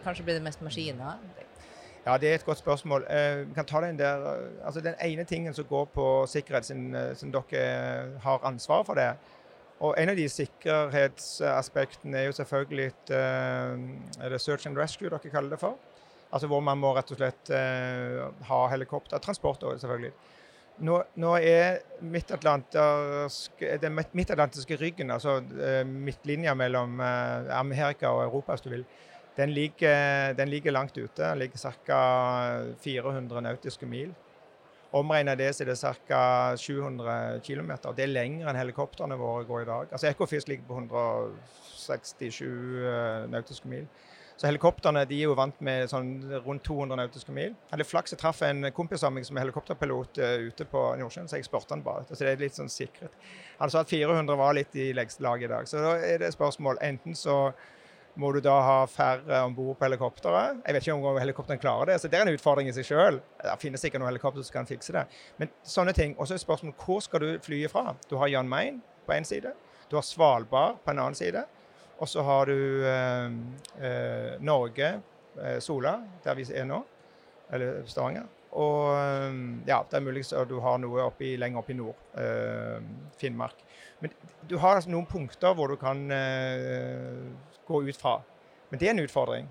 Kanskje 0.04 0.24
blir 0.28 0.36
det 0.36 0.44
mest 0.44 0.62
maskiner? 0.62 1.16
Ja, 2.06 2.18
Det 2.18 2.30
er 2.30 2.36
et 2.36 2.46
godt 2.46 2.58
spørsmål. 2.58 3.06
Eh, 3.10 3.48
vi 3.48 3.54
kan 3.54 3.66
ta 3.66 3.82
Den 3.82 4.00
der, 4.00 4.50
altså 4.66 4.82
den 4.82 4.94
ene 5.04 5.24
tingen 5.24 5.54
som 5.54 5.66
går 5.66 5.86
på 5.86 6.26
sikkerhet, 6.28 6.66
som 6.66 6.96
eh, 6.96 7.32
dere 7.52 8.20
har 8.20 8.40
ansvar 8.44 8.84
for 8.84 8.94
det. 8.94 9.16
Og 9.80 9.96
En 9.98 10.10
av 10.10 10.16
de 10.16 10.30
sikkerhetsaspektene 10.30 12.18
er 12.18 12.24
jo 12.26 12.32
selvfølgelig 12.32 12.86
et, 12.86 13.10
uh, 13.10 14.26
er 14.26 14.30
det 14.30 14.42
search 14.42 14.68
and 14.68 14.78
rescue 14.78 15.10
dere 15.10 15.20
kaller 15.20 15.50
det 15.50 15.60
for. 15.60 15.76
Altså 16.36 16.50
Hvor 16.52 16.64
man 16.64 16.80
må 16.82 16.92
rett 16.96 17.12
og 17.14 17.20
slett 17.20 17.52
eh, 17.56 18.26
ha 18.50 18.62
helikoptertransport. 18.74 19.64
selvfølgelig. 19.80 20.12
Nå, 20.84 20.98
nå 21.24 21.36
er 21.40 21.78
den 23.80 23.96
midtatlantiske 23.96 24.76
ryggen, 24.82 25.14
altså 25.16 25.38
eh, 25.40 25.86
midtlinja 25.88 26.54
mellom 26.60 27.00
Amerika 27.00 28.12
og 28.12 28.26
Europa, 28.26 28.52
hvis 28.58 28.66
du 28.66 28.70
vil, 28.74 28.84
den 29.38 29.50
ligger, 29.56 30.34
den 30.34 30.52
ligger 30.52 30.72
langt 30.72 30.98
ute. 30.98 31.24
Den 31.24 31.40
ligger 31.40 31.72
ca. 31.88 32.02
400 32.84 33.42
nautiske 33.42 33.86
mil. 33.86 34.14
Omregna 34.96 35.36
det, 35.36 35.50
så 35.56 35.64
er 35.64 35.72
det 35.74 35.78
ca. 36.08 36.56
700 36.56 37.42
km. 37.44 37.72
Det 37.96 38.04
er 38.06 38.12
lenger 38.12 38.48
enn 38.48 38.60
helikoptrene 38.60 39.18
våre 39.20 39.44
går 39.48 39.66
i 39.66 39.68
dag. 39.68 39.90
Altså 39.92 40.08
Ekofisk 40.08 40.48
ligger 40.48 40.70
på 40.70 40.78
167 40.80 42.42
uh, 42.46 43.26
nautiske 43.32 43.68
mil. 43.68 43.90
Så 44.36 44.50
helikoptrene 44.50 45.06
de 45.08 45.16
er 45.22 45.30
jo 45.30 45.36
vant 45.38 45.60
med 45.64 45.88
sånn 45.88 46.10
rundt 46.44 46.66
200 46.68 47.00
nautiske 47.00 47.32
mil. 47.36 47.54
Jeg 47.54 47.72
hadde 47.72 47.88
flaks 47.88 48.12
jeg 48.12 48.20
traff 48.20 48.42
en 48.44 48.68
kompis 48.76 49.06
av 49.08 49.14
meg 49.16 49.24
som 49.28 49.38
er 49.38 49.46
helikopterpilot 49.46 50.20
uh, 50.20 50.34
ute 50.50 50.68
på 50.68 50.82
Nordsjøen, 51.00 51.30
så 51.32 51.40
jeg 51.40 51.48
spurte 51.48 51.72
han 51.72 51.86
bare. 51.86 52.04
Så 52.10 52.20
det 52.20 52.34
er 52.34 52.44
litt 52.44 52.58
sånn 52.58 52.72
sikret. 52.72 53.16
Han 53.62 53.72
sa 53.72 53.86
at 53.86 53.94
400 53.94 54.36
var 54.40 54.58
litt 54.58 54.76
i 54.76 54.90
laget 54.96 55.48
i 55.48 55.54
dag. 55.54 55.72
Så 55.72 55.80
da 55.80 55.96
er 56.04 56.20
det 56.20 56.34
spørsmål. 56.36 56.82
Enten 56.84 57.16
så 57.16 57.38
må 58.20 58.32
du 58.32 58.42
da 58.44 58.56
ha 58.64 58.76
færre 58.88 59.42
om 59.48 59.56
bord 59.56 59.80
på 59.80 59.88
helikopteret. 59.88 60.62
Jeg 60.66 60.76
vet 60.76 60.88
ikke 60.88 60.96
om 60.96 61.20
helikopteren 61.20 61.60
klarer 61.60 61.92
det, 61.92 61.98
så 62.02 62.12
det 62.12 62.20
er 62.20 62.28
en 62.28 62.36
utfordring 62.36 62.70
i 62.72 62.76
seg 62.76 62.88
sjøl. 62.88 63.20
Det 63.40 63.56
finnes 63.64 63.84
sikkert 63.84 64.04
noen 64.04 64.12
helikopter 64.14 64.44
som 64.44 64.60
kan 64.60 64.70
fikse 64.70 64.96
det. 64.96 65.04
Men 65.40 65.52
sånne 65.68 65.96
ting. 65.96 66.16
Og 66.20 66.28
så 66.28 66.36
er 66.36 66.44
spørsmålet 66.44 66.88
hvor 66.88 67.04
skal 67.04 67.24
du 67.24 67.30
fly 67.44 67.66
fra? 67.72 67.94
Du 68.12 68.18
har 68.20 68.32
Jan 68.32 68.52
Mayen 68.52 68.82
på 69.08 69.16
én 69.16 69.28
side. 69.28 69.52
Du 69.92 69.98
har 70.00 70.06
Svalbard 70.08 70.80
på 70.84 70.92
en 70.92 71.04
annen 71.04 71.18
side. 71.18 71.44
Og 72.00 72.08
så 72.12 72.22
har 72.28 72.46
du 72.52 72.86
eh, 72.86 73.26
eh, 73.80 74.42
Norge, 74.44 75.00
eh, 75.40 75.60
Sola, 75.64 76.02
der 76.24 76.36
vi 76.36 76.44
er 76.52 76.66
nå. 76.68 76.86
Eller 77.54 77.86
Stavanger. 77.88 78.26
Og 78.56 78.96
eh, 78.96 79.34
ja, 79.70 79.86
det 79.90 79.98
er 79.98 80.02
mulig 80.04 80.24
at 80.32 80.50
du 80.50 80.60
har 80.64 80.78
noe 80.84 81.02
oppi, 81.08 81.38
lenger 81.40 81.58
oppe 81.62 81.72
i 81.72 81.76
nord. 81.80 81.96
Eh, 82.20 82.80
Finnmark. 83.20 83.56
Men 84.04 84.10
du 84.46 84.58
har 84.60 84.76
altså 84.76 84.92
noen 84.92 85.08
punkter 85.08 85.54
hvor 85.56 85.68
du 85.72 85.78
kan 85.80 86.12
eh, 86.12 87.16
gå 87.68 87.76
ut 87.88 87.98
fra. 88.00 88.22
Men 88.70 88.80
det 88.82 88.88
er 88.90 88.94
en 88.96 89.06
utfordring. 89.06 89.46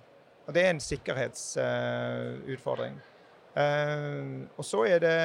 Og 0.44 0.50
det 0.52 0.62
er 0.62 0.70
en 0.74 0.84
sikkerhetsutfordring. 0.84 2.94
Og 4.58 4.64
så 4.66 4.84
er 4.90 4.98
det 5.00 5.20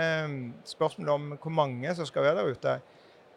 spørsmålet 0.69 1.11
om 1.11 1.37
hvor 1.41 1.51
mange 1.51 1.95
som 1.97 2.05
skal 2.07 2.23
være 2.23 2.37
der 2.37 2.51
ute. 2.53 2.73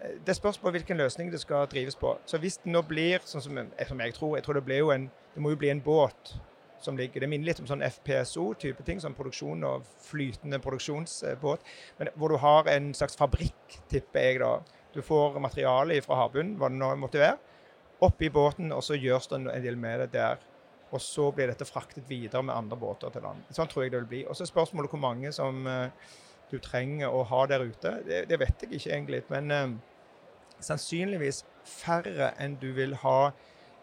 Eh, 0.03 0.19
det 0.27 0.37
spørs 0.37 0.59
på 0.59 0.71
hvilken 0.75 0.99
løsning 0.99 1.33
det 1.33 1.41
skal 1.41 1.69
drives 1.71 1.97
på. 1.97 2.17
Så 2.27 2.39
hvis 2.43 2.59
det 2.63 2.73
nå 2.73 2.83
blir 2.87 3.23
sånn 3.25 3.45
som, 3.45 3.61
som 3.89 4.01
jeg 4.01 4.15
tror, 4.17 4.37
jeg 4.37 4.47
tror 4.47 4.59
det, 4.59 4.65
blir 4.67 4.83
jo 4.83 4.91
en, 4.95 5.11
det 5.35 5.43
må 5.43 5.55
jo 5.55 5.61
bli 5.61 5.71
en 5.73 5.85
båt 5.85 6.35
som 6.83 6.97
ligger 6.99 7.23
Det 7.23 7.29
minner 7.31 7.47
litt 7.47 7.61
om 7.63 7.67
sånn 7.71 7.85
FPSO-type 7.87 8.83
ting, 8.83 8.99
sånn 8.99 9.15
produksjon 9.15 9.61
og 9.69 9.85
flytende 10.03 10.59
produksjonsbåt. 10.59 11.63
Men 12.01 12.09
hvor 12.19 12.33
du 12.35 12.41
har 12.43 12.67
en 12.73 12.89
slags 12.99 13.15
fabrikk, 13.15 13.77
tipper 13.87 14.27
jeg 14.27 14.41
da. 14.43 14.57
Du 14.91 14.99
får 14.99 15.39
materiale 15.39 16.01
fra 16.03 16.19
havbunnen, 16.25 16.57
hva 16.59 16.73
det 16.73 16.81
nå 16.81 16.89
måtte 16.99 17.23
være 17.23 17.39
opp 18.03 18.23
i 18.23 18.33
båten, 18.35 18.73
og 18.75 18.83
så 18.83 18.99
gjøres 18.99 19.31
det 19.31 19.39
en 19.39 19.63
del 19.63 19.79
med 19.79 20.03
det 20.03 20.09
der. 20.17 20.43
Og 20.91 21.01
så 21.01 21.29
blir 21.33 21.49
dette 21.49 21.65
fraktet 21.65 22.11
videre 22.11 22.43
med 22.43 22.57
andre 22.57 22.77
båter 22.77 23.15
til 23.15 23.23
land. 23.25 23.47
Sånn 23.55 23.71
tror 23.71 23.87
jeg 23.87 23.95
det 23.95 24.03
vil 24.03 24.11
bli. 24.11 24.25
Og 24.27 24.35
så 24.35 24.43
er 24.43 24.51
spørsmålet 24.51 24.91
hvor 24.91 25.01
mange 25.01 25.31
som 25.33 25.63
uh, 25.65 25.87
du 26.51 26.59
trenger 26.61 27.15
å 27.15 27.23
ha 27.31 27.47
der 27.49 27.63
ute. 27.65 27.95
Det, 28.05 28.25
det 28.29 28.41
vet 28.43 28.67
jeg 28.67 28.75
ikke 28.75 28.91
egentlig. 28.91 29.23
Men 29.31 29.79
sannsynligvis 30.67 31.43
færre 31.69 32.33
enn 32.43 32.57
du 32.61 32.71
vil 32.77 32.97
ha 33.03 33.33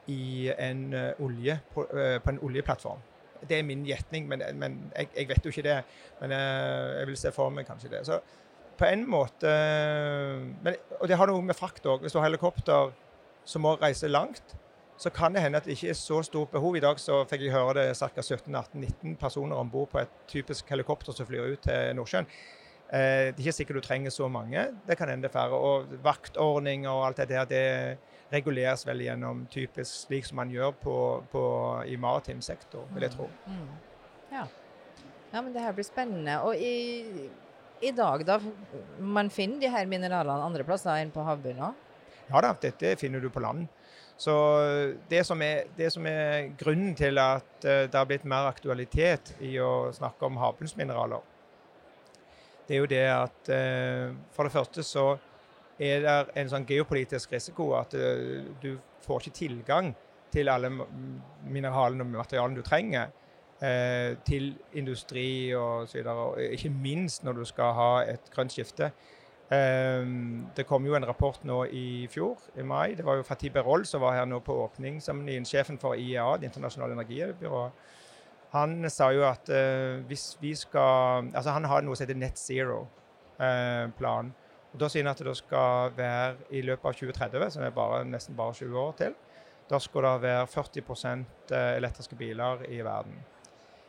i 0.10 0.50
en 0.58 0.88
uh, 0.94 1.24
olje, 1.24 1.60
på, 1.74 1.86
på, 1.92 2.32
en 2.32 2.42
oljeplattform. 2.44 3.02
Det 3.50 3.60
er 3.60 3.63
min 3.63 3.86
gjetning, 3.88 4.28
men, 4.28 4.44
men 4.60 4.80
jeg, 4.96 5.12
jeg, 5.15 5.30
vet 5.30 5.46
jo 5.46 5.54
ikke 5.54 5.68
det. 5.68 5.78
Men 6.20 6.34
jeg 6.34 7.08
vil 7.08 7.20
se 7.22 7.32
for 7.32 7.54
meg 7.54 7.68
kanskje 7.70 7.92
det. 7.94 8.02
Så 8.08 8.18
på 8.80 8.88
en 8.88 9.06
måte 9.08 9.52
men, 10.63 10.76
Og 11.00 11.08
det 11.08 11.18
har 11.20 11.30
noe 11.30 11.44
med 11.46 11.56
frakt 11.56 11.86
òg. 11.88 12.04
Hvis 12.04 12.15
du 12.15 12.20
har 12.20 12.28
helikopter 12.28 12.92
som 13.48 13.63
må 13.63 13.76
reise 13.80 14.10
langt, 14.12 14.56
så 15.00 15.10
kan 15.10 15.34
det 15.34 15.42
hende 15.42 15.58
at 15.58 15.65
det 15.65 15.78
ikke 15.78 15.94
er 15.94 15.98
så 15.98 16.20
stort 16.24 16.52
behov. 16.52 16.76
I 16.76 16.84
dag 16.84 17.00
så 17.00 17.22
fikk 17.30 17.46
jeg 17.46 17.56
høre 17.56 17.78
det 17.78 17.86
er 17.89 17.96
ca. 17.96 18.22
17-18-19 18.22 19.15
personer 19.20 19.56
om 19.56 19.70
bord 19.72 19.94
på 19.94 20.02
et 20.02 20.12
typisk 20.28 20.70
helikopter 20.70 21.15
som 21.15 21.28
flyr 21.28 21.54
ut 21.54 21.63
til 21.63 21.96
Nordsjøen. 21.96 22.28
Eh, 22.89 23.30
det 23.30 23.38
er 23.38 23.43
ikke 23.43 23.58
sikkert 23.60 23.78
du 23.78 23.86
trenger 23.86 24.13
så 24.13 24.28
mange. 24.32 24.63
Det 24.88 24.97
kan 24.97 25.10
hende 25.12 25.30
færre. 25.30 25.58
Og 25.58 25.91
vaktordning 26.04 26.88
og 26.89 27.06
alt 27.08 27.21
det 27.21 27.30
der, 27.30 27.45
det 27.45 27.97
reguleres 28.34 28.86
vel 28.88 29.04
gjennom 29.06 29.45
typisk 29.49 30.08
slik 30.08 30.25
som 30.25 30.41
man 30.41 30.54
gjør 30.54 30.73
på, 30.82 30.95
på, 31.32 31.43
i 31.86 31.97
maritim 31.97 32.41
sektor, 32.41 32.88
vil 32.93 33.06
jeg 33.06 33.15
tro. 33.17 33.30
Mm. 33.45 33.60
mm. 33.60 33.69
Ja. 34.32 34.45
ja. 35.34 35.41
men 35.41 35.54
det 35.54 35.62
her 35.62 35.73
blir 35.78 35.86
spennende. 35.86 36.39
Og 36.45 36.58
i, 36.58 37.30
i 37.82 37.91
dag, 37.91 38.25
da? 38.25 38.39
Man 38.99 39.30
finner 39.34 39.62
de 39.62 39.73
her 39.73 39.89
mineralene 39.89 40.45
andre 40.45 40.65
plasser 40.65 40.97
enn 40.97 41.13
på 41.13 41.25
havbunnen? 41.25 41.78
Ja 42.30 42.41
da, 42.45 42.54
dette 42.62 42.93
finner 43.02 43.21
du 43.21 43.30
på 43.34 43.41
land. 43.41 43.67
Så 44.19 44.34
det 45.10 45.23
som, 45.23 45.39
er, 45.41 45.69
det 45.78 45.93
som 45.93 46.06
er, 46.06 46.49
grunnen 46.60 46.91
til 46.97 47.17
at 47.21 47.63
eh, 47.63 47.86
det 47.88 47.95
har 47.95 48.08
blitt 48.10 48.25
mer 48.28 48.49
aktualitet 48.49 49.32
i 49.39 49.54
å 49.63 49.93
snakke 49.95 50.28
om 50.28 50.38
havbunnsmineraler, 50.41 51.23
det 52.69 52.75
er 52.75 52.84
jo 52.84 52.89
det 52.89 53.05
at 53.10 53.49
eh, 53.51 54.13
for 54.36 54.45
det 54.45 54.53
første 54.53 54.86
så 54.86 55.05
er 55.79 56.03
det 56.05 56.17
en 56.38 56.51
sånn 56.51 56.67
geopolitisk 56.69 57.34
risiko 57.34 57.71
at 57.79 57.95
eh, 57.97 58.45
du 58.62 58.75
får 59.05 59.25
ikke 59.25 59.39
tilgang 59.41 59.93
til 60.29 60.51
alle 60.53 60.69
mineralene 61.49 62.05
og 62.05 62.19
materialene 62.19 62.62
du 62.62 62.65
trenger 62.65 63.15
til 64.23 64.53
industri 64.79 65.51
og 65.51 65.89
så 65.89 65.97
videre. 65.97 66.45
Ikke 66.55 66.69
minst 66.71 67.25
når 67.27 67.41
du 67.41 67.47
skal 67.49 67.73
ha 67.75 67.88
et 68.08 68.29
grønt 68.32 68.53
skifte. 68.53 68.88
Um, 69.49 70.45
det 70.55 70.67
kom 70.69 70.86
jo 70.86 70.93
en 70.93 71.08
rapport 71.10 71.39
nå 71.43 71.63
i 71.73 72.08
fjor, 72.12 72.38
i 72.53 72.62
mai. 72.62 72.93
Det 72.93 73.05
var 73.05 73.17
jo 73.17 73.25
Fatih 73.25 73.49
Berol 73.49 73.82
som 73.89 74.03
var 74.03 74.13
her 74.19 74.27
nå 74.29 74.43
på 74.45 74.53
åpningsseremonien. 74.67 75.45
Sjefen 75.45 75.79
for 75.82 75.97
IEA, 75.97 76.38
Det 76.38 76.45
internasjonale 76.51 76.93
energibyrået. 76.93 77.71
Han 78.54 78.90
sa 78.90 79.12
jo 79.14 79.24
at 79.28 79.50
uh, 79.54 80.02
hvis 80.10 80.34
vi 80.42 80.56
skal 80.58 81.30
Altså 81.36 81.54
han 81.54 81.68
har 81.70 81.84
noe 81.86 81.98
som 81.98 82.08
heter 82.08 82.18
Net 82.18 82.40
Zero-plan. 82.40 84.32
Eh, 84.32 84.34
uh, 84.34 84.46
og 84.70 84.80
Da 84.82 84.90
sier 84.90 85.06
han 85.06 85.12
at 85.14 85.22
det 85.26 85.36
skal 85.38 85.94
være 85.98 86.36
i 86.54 86.62
løpet 86.62 86.86
av 86.86 86.94
2030, 86.94 87.52
som 87.56 87.64
er 87.66 87.74
bare, 87.74 88.04
nesten 88.06 88.38
bare 88.38 88.54
20 88.54 88.78
år 88.78 88.92
til, 89.00 89.16
da 89.70 89.80
skal 89.82 90.06
det 90.06 90.22
være 90.22 90.48
40 90.50 91.26
eh, 91.52 91.76
elektriske 91.78 92.16
biler 92.16 92.64
i 92.70 92.82
verden. 92.86 93.18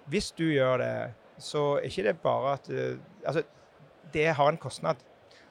Hvis 0.09 0.31
du 0.33 0.45
gjør 0.45 0.81
det, 0.81 1.13
så 1.39 1.77
er 1.77 1.89
ikke 1.89 2.07
det 2.09 2.19
bare 2.21 2.53
at 2.53 2.71
uh, 2.71 2.99
Altså, 3.25 3.43
det 4.13 4.27
har 4.35 4.49
en 4.49 4.57
kostnad. 4.57 4.97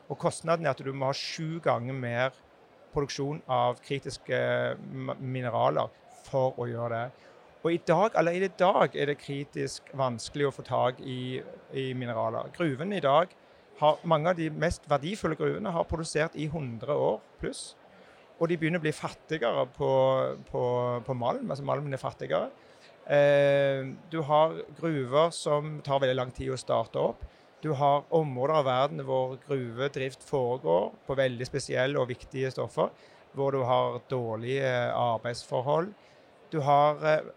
Og 0.09 0.17
kostnaden 0.17 0.65
er 0.65 0.69
at 0.69 0.81
du 0.85 0.93
må 0.93 1.05
ha 1.05 1.13
sju 1.13 1.59
ganger 1.61 1.93
mer 1.93 2.33
produksjon 2.93 3.41
av 3.47 3.77
kritiske 3.85 4.39
mineraler 5.21 5.89
for 6.25 6.57
å 6.57 6.65
gjøre 6.65 6.89
det. 6.95 7.27
Og 7.59 7.73
i 7.73 7.81
dag, 7.87 8.13
eller 8.15 8.31
i 8.31 8.47
dag 8.47 8.95
er 8.95 9.09
det 9.11 9.17
kritisk 9.19 9.89
vanskelig 9.99 10.47
å 10.47 10.53
få 10.55 10.63
tak 10.63 11.01
i, 11.03 11.41
i 11.75 11.89
mineraler. 11.97 12.47
Gruvene 12.55 12.97
i 12.97 13.03
dag 13.03 13.33
har, 13.81 13.99
Mange 14.07 14.31
av 14.31 14.39
de 14.39 14.47
mest 14.51 14.87
verdifulle 14.87 15.35
gruvene 15.39 15.73
har 15.75 15.87
produsert 15.87 16.35
i 16.39 16.47
100 16.47 16.95
år 16.95 17.19
pluss. 17.39 17.73
Og 18.39 18.47
de 18.47 18.55
begynner 18.59 18.79
å 18.79 18.85
bli 18.85 18.95
fattigere 18.95 19.65
på, 19.75 19.91
på, 20.47 20.63
på 21.03 21.15
malm. 21.19 21.49
Altså 21.51 21.65
malmen 21.67 21.95
er 21.95 21.99
fattigere. 21.99 22.47
Eh, 23.09 23.83
du 24.11 24.21
har 24.23 24.55
gruver 24.77 25.33
som 25.35 25.79
tar 25.83 25.99
veldig 25.99 26.15
lang 26.15 26.31
tid 26.35 26.53
å 26.53 26.59
starte 26.59 27.01
opp. 27.01 27.25
Du 27.59 27.73
har 27.75 28.05
områder 28.15 28.55
av 28.61 28.67
verden 28.69 29.03
hvor 29.03 29.35
gruvedrift 29.43 30.23
foregår 30.23 30.93
på 31.07 31.17
veldig 31.19 31.47
spesielle 31.47 31.99
og 31.99 32.07
viktige 32.13 32.51
stoffer. 32.55 32.93
Hvor 33.35 33.51
du 33.51 33.65
har 33.67 33.99
dårlige 34.07 34.71
arbeidsforhold. 34.95 35.91
Du 36.53 36.61
har 36.63 37.03
eh, 37.03 37.27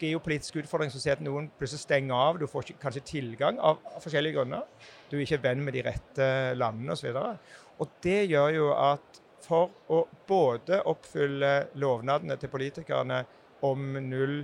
geopolitisk 0.00 0.58
utfordring 0.62 0.90
noen 1.24 1.50
plutselig 1.58 1.82
stenger 1.84 2.14
av. 2.14 2.40
Du 2.40 2.46
får 2.50 2.74
kanskje 2.82 3.04
tilgang 3.06 3.58
av 3.58 3.80
forskjellige 4.02 4.38
grunner. 4.38 4.66
Du 5.10 5.16
er 5.16 5.24
ikke 5.24 5.42
venn 5.44 5.62
med 5.64 5.76
de 5.76 5.84
rette 5.86 6.28
landene 6.56 6.96
osv. 6.96 7.12
Og, 7.12 7.54
og 7.78 7.96
det 8.04 8.20
gjør 8.30 8.50
jo 8.56 8.68
at 8.74 9.22
for 9.46 9.70
å 9.92 10.02
både 10.26 10.82
oppfylle 10.90 11.52
lovnadene 11.78 12.36
til 12.40 12.50
politikerne 12.50 13.22
om 13.66 13.92
null 14.08 14.40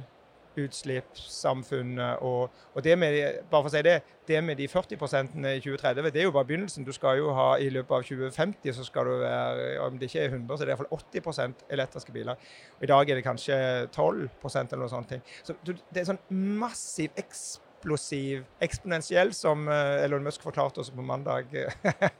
utslippssamfunnet. 0.58 2.20
Og, 2.20 2.50
og, 2.74 2.84
det 2.84 2.98
med, 2.98 3.18
bare 3.50 3.62
for 3.62 3.70
å 3.70 3.74
si 3.74 3.82
det, 3.86 3.96
det 4.28 4.42
med 4.44 4.60
de 4.60 4.68
40 4.68 4.94
i 4.94 4.98
2030, 4.98 6.10
det 6.12 6.22
er 6.22 6.28
jo 6.28 6.34
bare 6.34 6.48
begynnelsen. 6.48 6.86
Du 6.86 6.92
skal 6.92 7.18
jo 7.18 7.32
ha 7.36 7.56
i 7.58 7.70
løpet 7.72 7.96
av 7.96 8.06
2050 8.06 8.76
så 8.76 8.86
skal 8.86 9.08
du 9.08 9.16
være, 9.22 9.80
om 9.86 9.98
det 9.98 10.10
ikke 10.10 10.26
er 10.26 10.36
100, 10.36 10.56
så 10.56 10.64
er 10.64 10.70
det 10.70 10.76
iallfall 10.76 10.92
80 10.98 11.66
elektriske 11.76 12.14
biler. 12.14 12.46
Og 12.78 12.86
I 12.86 12.92
dag 12.92 13.10
er 13.10 13.20
det 13.20 13.26
kanskje 13.26 13.58
12% 13.90 14.72
eller 14.72 14.84
noe 14.84 14.92
sånt. 14.92 15.16
Så 15.42 15.56
det 15.66 16.02
er 16.02 16.10
sånn 16.12 16.22
massiv 16.30 17.10
eksplosiv, 17.20 18.44
eksponentiell, 18.62 19.32
som 19.34 19.66
eh, 19.68 20.04
Elon 20.04 20.22
Musk 20.24 20.44
forklarte 20.44 20.82
oss 20.82 20.92
på 20.94 21.02
mandag, 21.06 21.50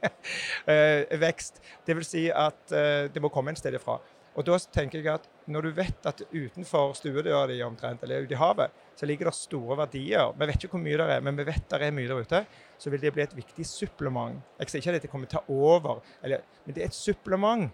eh, 0.71 1.19
vekst. 1.21 1.63
Det 1.87 1.95
vil 1.97 2.07
si 2.07 2.27
at 2.29 2.75
eh, 2.75 3.07
det 3.13 3.23
må 3.23 3.31
komme 3.33 3.53
en 3.53 3.59
sted 3.59 3.75
ifra. 3.79 3.99
Og 4.33 4.45
da 4.47 4.57
tenker 4.73 4.99
jeg 4.99 5.13
at 5.13 5.27
når 5.47 5.65
du 5.65 5.69
vet 5.75 6.07
at 6.07 6.21
utenfor 6.31 6.93
stuedøra 6.97 7.47
di 7.49 7.59
omtrent, 7.65 8.03
eller 8.03 8.23
ute 8.23 8.35
i 8.35 8.39
havet, 8.39 8.71
så 8.95 9.07
ligger 9.09 9.27
det 9.27 9.35
store 9.35 9.77
verdier. 9.77 10.31
Vi 10.37 10.47
vet 10.47 10.63
ikke 10.63 10.77
hvor 10.77 10.83
mye 10.83 10.99
det 11.01 11.07
er, 11.15 11.23
men 11.25 11.37
vi 11.37 11.45
vet 11.47 11.65
det 11.71 11.81
er 11.81 11.95
mye 11.95 12.07
der 12.07 12.21
ute. 12.23 12.43
Så 12.79 12.93
vil 12.93 13.01
det 13.01 13.13
bli 13.15 13.23
et 13.23 13.35
viktig 13.35 13.65
supplement. 13.67 14.39
Jeg 14.59 14.71
sier 14.71 14.81
ikke 14.81 14.93
at 14.93 14.99
dette 15.01 15.11
kommer 15.11 15.31
til 15.31 15.39
å 15.39 15.43
ta 15.43 15.57
over, 15.57 16.01
eller, 16.23 16.45
men 16.65 16.75
det 16.75 16.83
er 16.83 16.91
et 16.91 16.97
supplement. 16.97 17.71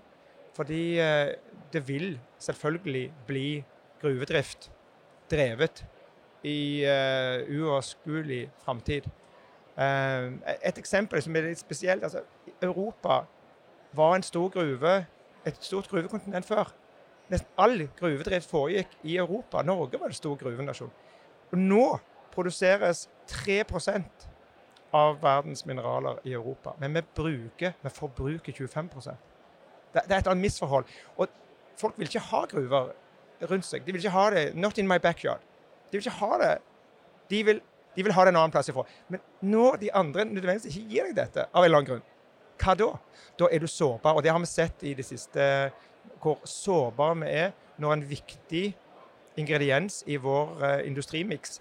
Fordi 0.57 0.83
eh, 0.99 1.35
det 1.73 1.83
vil 1.87 2.19
selvfølgelig 2.41 3.05
bli 3.27 3.47
gruvedrift 4.01 4.71
drevet 5.29 5.85
i 6.43 6.85
uh, 6.87 7.43
uoverskuelig 7.51 8.45
framtid. 8.63 9.09
Uh, 9.75 10.39
et 10.63 10.79
eksempel 10.79 11.21
som 11.21 11.35
er 11.35 11.49
litt 11.51 11.59
spesielt. 11.59 12.03
altså 12.03 12.23
Europa 12.63 13.25
var 13.93 14.15
en 14.15 14.23
stor 14.23 14.47
gruve 14.49 14.93
et 15.45 15.57
stort 15.59 15.87
gruvekontinent 15.87 16.45
før. 16.45 16.73
Nesten 17.29 17.61
all 17.61 17.87
gruvedrift 17.99 18.49
foregikk 18.49 18.95
i 19.03 19.17
Europa. 19.21 19.61
Norge 19.65 19.99
var 20.01 20.09
en 20.09 20.17
stor 20.17 20.37
gruvenasjon. 20.39 20.91
Og 21.51 21.57
nå 21.57 21.85
produseres 22.33 23.07
3% 23.29 24.27
av 24.93 25.19
verdens 25.21 25.65
mineraler 25.69 26.21
i 26.25 26.33
Europa. 26.33 26.73
Men 26.79 26.95
vi 26.97 27.03
bruker, 27.15 27.75
vi 27.81 27.89
forbruker 27.93 28.53
25 28.53 28.89
det, 29.93 30.01
det 30.05 30.13
er 30.13 30.19
et 30.19 30.27
annet 30.27 30.41
misforhold. 30.41 30.85
Og 31.17 31.27
folk 31.77 31.97
vil 31.97 32.09
ikke 32.09 32.25
ha 32.29 32.43
gruver 32.49 32.91
rundt 33.49 33.65
seg. 33.65 33.85
De 33.85 33.93
vil 33.93 34.01
ikke 34.01 34.13
ha 34.13 34.29
det 34.33 34.43
Not 34.55 34.77
in 34.77 34.87
my 34.87 34.99
backyard. 35.01 35.41
De 35.91 35.97
vil 35.97 36.05
ikke 36.05 36.19
ha 36.19 36.37
det. 36.43 36.53
De 37.29 37.43
vil, 37.45 37.61
de 37.95 38.03
vil 38.03 38.13
ha 38.13 38.25
det 38.25 38.33
en 38.33 38.41
annen 38.41 38.53
plass 38.53 38.69
ifra. 38.69 38.85
Men 39.09 39.21
når 39.41 39.81
de 39.83 39.93
andre 39.93 40.25
nødvendigvis 40.25 40.75
ikke 40.75 40.89
gir 40.93 41.09
deg 41.09 41.17
dette, 41.17 41.45
av 41.53 41.63
en 41.63 41.65
eller 41.65 41.81
annen 41.81 41.89
grunn, 41.89 42.07
hva 42.59 42.75
da? 42.75 42.89
Da 43.39 43.47
er 43.51 43.63
du 43.63 43.67
sårbar. 43.71 44.17
Og 44.17 44.23
det 44.23 44.33
har 44.33 44.39
vi 44.39 44.49
sett 44.49 44.83
i 44.83 44.93
det 44.93 45.05
siste, 45.07 45.43
hvor 46.21 46.41
sårbare 46.47 47.17
vi 47.21 47.33
er 47.45 47.51
når 47.79 47.95
en 47.95 48.05
viktig 48.09 48.63
ingrediens 49.39 50.03
i 50.07 50.17
vår 50.19 50.55
uh, 50.59 50.79
industrimiks 50.87 51.59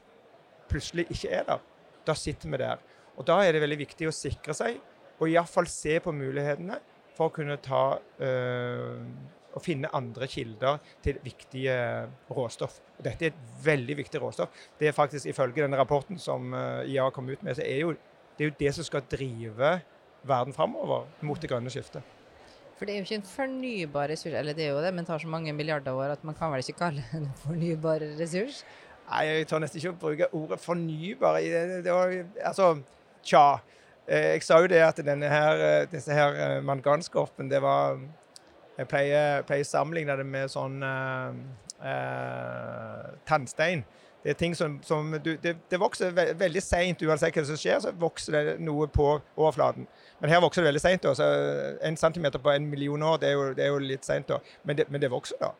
plutselig 0.68 1.06
ikke 1.12 1.32
er 1.32 1.48
der. 1.48 1.64
Da 2.06 2.14
sitter 2.14 2.50
vi 2.50 2.61
der. 2.61 2.78
Og 3.16 3.26
Da 3.26 3.40
er 3.42 3.52
det 3.52 3.62
veldig 3.62 3.78
viktig 3.78 4.08
å 4.08 4.14
sikre 4.14 4.54
seg, 4.54 4.78
og 5.18 5.30
iallfall 5.30 5.66
se 5.70 5.98
på 6.00 6.12
mulighetene 6.14 6.78
for 7.16 7.28
å 7.28 7.34
kunne 7.34 7.56
ta 7.58 7.98
øh, 8.22 9.00
og 9.58 9.64
finne 9.64 9.90
andre 9.96 10.28
kilder 10.30 10.78
til 11.02 11.18
viktige 11.24 11.74
råstoff. 12.30 12.78
Dette 13.02 13.26
er 13.26 13.32
et 13.32 13.64
veldig 13.64 13.96
viktig 13.98 14.20
råstoff. 14.22 14.52
Det 14.78 14.90
er 14.90 14.94
faktisk 14.94 15.26
Ifølge 15.26 15.64
denne 15.64 15.80
rapporten 15.80 16.20
som 16.22 16.52
uh, 16.54 16.87
IA 16.87 17.08
kom 17.11 17.28
ut 17.28 17.42
med, 17.42 17.58
så 17.58 17.66
er 17.66 17.82
jo 17.82 17.96
det 18.38 18.44
er 18.44 18.50
jo 18.52 18.58
det 18.61 18.74
som 18.76 18.87
skal 18.87 19.02
drive 19.11 19.72
verden 20.22 20.54
framover 20.54 21.08
mot 21.26 21.40
det 21.42 21.50
grønne 21.50 21.72
skiftet. 21.74 22.04
For 22.79 22.87
det 22.87 22.95
er 22.95 23.01
jo 23.01 23.07
ikke 23.09 23.19
en 23.19 23.27
fornybar 23.27 24.07
ressurs, 24.12 24.37
eller 24.38 24.55
det 24.55 24.69
er 24.69 24.77
jo 24.77 24.83
det, 24.85 24.93
men 24.95 25.07
tar 25.07 25.19
så 25.19 25.29
mange 25.31 25.53
milliarder 25.53 25.97
år 25.99 26.14
at 26.14 26.23
man 26.25 26.37
kan 26.38 26.53
vel 26.53 26.62
ikke 26.62 26.79
kalle 26.79 27.03
det 27.03 27.19
en 27.19 27.33
fornybar 27.43 28.05
ressurs? 28.21 28.62
Nei, 29.09 29.25
jeg 29.27 29.49
tør 29.51 29.62
nesten 29.64 29.81
ikke 29.81 29.95
å 29.95 29.99
bruke 30.03 30.29
ordet 30.37 30.61
fornybar. 30.62 31.41
Det, 31.43 31.83
det 31.87 31.93
var, 31.97 32.14
altså, 32.51 32.69
tja. 33.27 33.47
Eh, 34.07 34.35
jeg 34.37 34.45
sa 34.47 34.61
jo 34.62 34.71
det 34.71 34.83
at 34.85 35.01
denne 35.05 35.29
her, 35.33 35.62
eh, 35.64 35.87
disse 35.91 36.14
her 36.14 36.38
eh, 36.38 36.62
manganskorpen, 36.64 37.51
det 37.51 37.62
var 37.64 37.99
Jeg 38.79 38.87
pleier, 38.87 39.43
pleier 39.43 39.67
å 39.67 39.67
sammenligne 39.67 40.14
det 40.14 40.23
med 40.23 40.53
sånn 40.53 40.77
eh, 40.87 41.33
tannstein. 43.27 43.83
Det 44.29 44.35
er 44.35 44.37
ting 44.43 44.55
som, 44.57 44.75
som 44.85 45.14
du, 45.25 45.31
det, 45.41 45.55
det, 45.71 45.79
vokser 45.81 46.11
ve 46.12 46.27
veldig 46.37 46.61
seint, 46.61 47.01
uansett 47.01 47.33
hva 47.33 47.47
som 47.49 47.57
skjer, 47.57 47.79
så 47.81 47.95
vokser 47.97 48.35
det 48.37 48.57
noe 48.61 48.85
på 48.93 49.07
overflaten. 49.17 49.87
Men 50.21 50.35
her 50.35 50.43
vokser 50.45 50.61
det 50.61 50.69
veldig 50.69 50.83
seint. 50.83 51.09
En 51.88 51.97
centimeter 51.97 52.43
på 52.45 52.53
en 52.53 52.67
million 52.69 53.07
år, 53.09 53.17
det 53.23 53.31
er 53.31 53.33
jo, 53.38 53.47
det 53.57 53.64
er 53.64 53.73
jo 53.73 53.79
litt 53.81 54.05
seint. 54.05 54.29
Men, 54.69 54.85
men, 54.93 55.01
det 55.01 55.09
vokser, 55.09 55.41
da. 55.41 55.55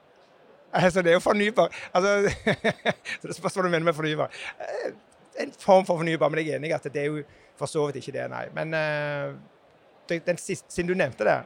Altså, 0.77 1.01
det 1.01 1.15
er 1.15 1.17
jo 1.17 1.25
fornybar. 1.25 1.73
Altså, 1.97 2.13
så 3.23 3.33
det 3.33 3.39
spørs 3.39 3.57
hva 3.57 3.65
du 3.65 3.73
mener 3.73 3.89
med 3.89 3.97
fornybar. 3.97 4.37
Eh, 4.61 4.93
en 5.47 5.57
form 5.65 5.89
for 5.89 6.03
fornybar, 6.03 6.29
men 6.29 6.45
jeg 6.45 6.53
er 6.53 6.61
enig 6.61 6.75
i 6.75 6.77
at 6.77 6.93
det 6.93 7.07
er 7.07 7.09
jo 7.09 7.25
for 7.57 7.73
så 7.73 7.89
vidt 7.89 8.03
ikke 8.03 8.19
det, 8.21 8.29
nei. 8.37 8.45
Men 8.53 8.77
den 10.13 10.45
siste, 10.45 10.69
siden 10.69 10.93
du 10.93 10.99
nevnte 10.99 11.25
det, 11.25 11.41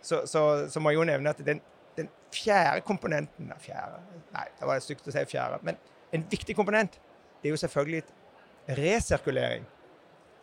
så, 0.00 0.24
så, 0.24 0.64
så, 0.70 0.80
må 0.80 0.94
jeg 0.94 1.04
jo 1.04 1.10
nevne 1.12 1.36
at 1.36 1.44
den, 1.44 1.60
den 1.96 2.08
fjerde 2.32 2.80
komponenten 2.88 3.52
Fjerde? 3.60 4.00
Nei, 4.32 4.48
det 4.56 4.68
var 4.68 4.80
stygt 4.80 5.12
å 5.12 5.12
si 5.12 5.28
fjerde. 5.28 5.60
men 5.60 5.76
en 6.14 6.24
viktig 6.30 6.56
komponent 6.56 6.98
det 7.44 7.50
er 7.50 7.52
jo 7.52 7.60
selvfølgelig 7.60 8.02
resirkulering. 8.78 9.66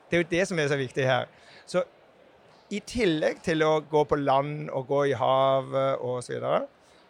Det 0.09 0.17
er 0.17 0.21
jo 0.21 0.27
det 0.29 0.41
som 0.45 0.59
er 0.61 0.67
så 0.69 0.77
viktig 0.77 1.05
her. 1.07 1.31
Så 1.65 1.81
i 2.69 2.77
tillegg 2.85 3.39
til 3.41 3.63
å 3.65 3.79
gå 3.89 4.03
på 4.05 4.19
land 4.21 4.69
og 4.69 4.85
gå 4.91 4.99
i 5.09 5.15
havet 5.17 6.03
osv., 6.05 6.27
så, 6.27 6.35
videre, 6.35 6.59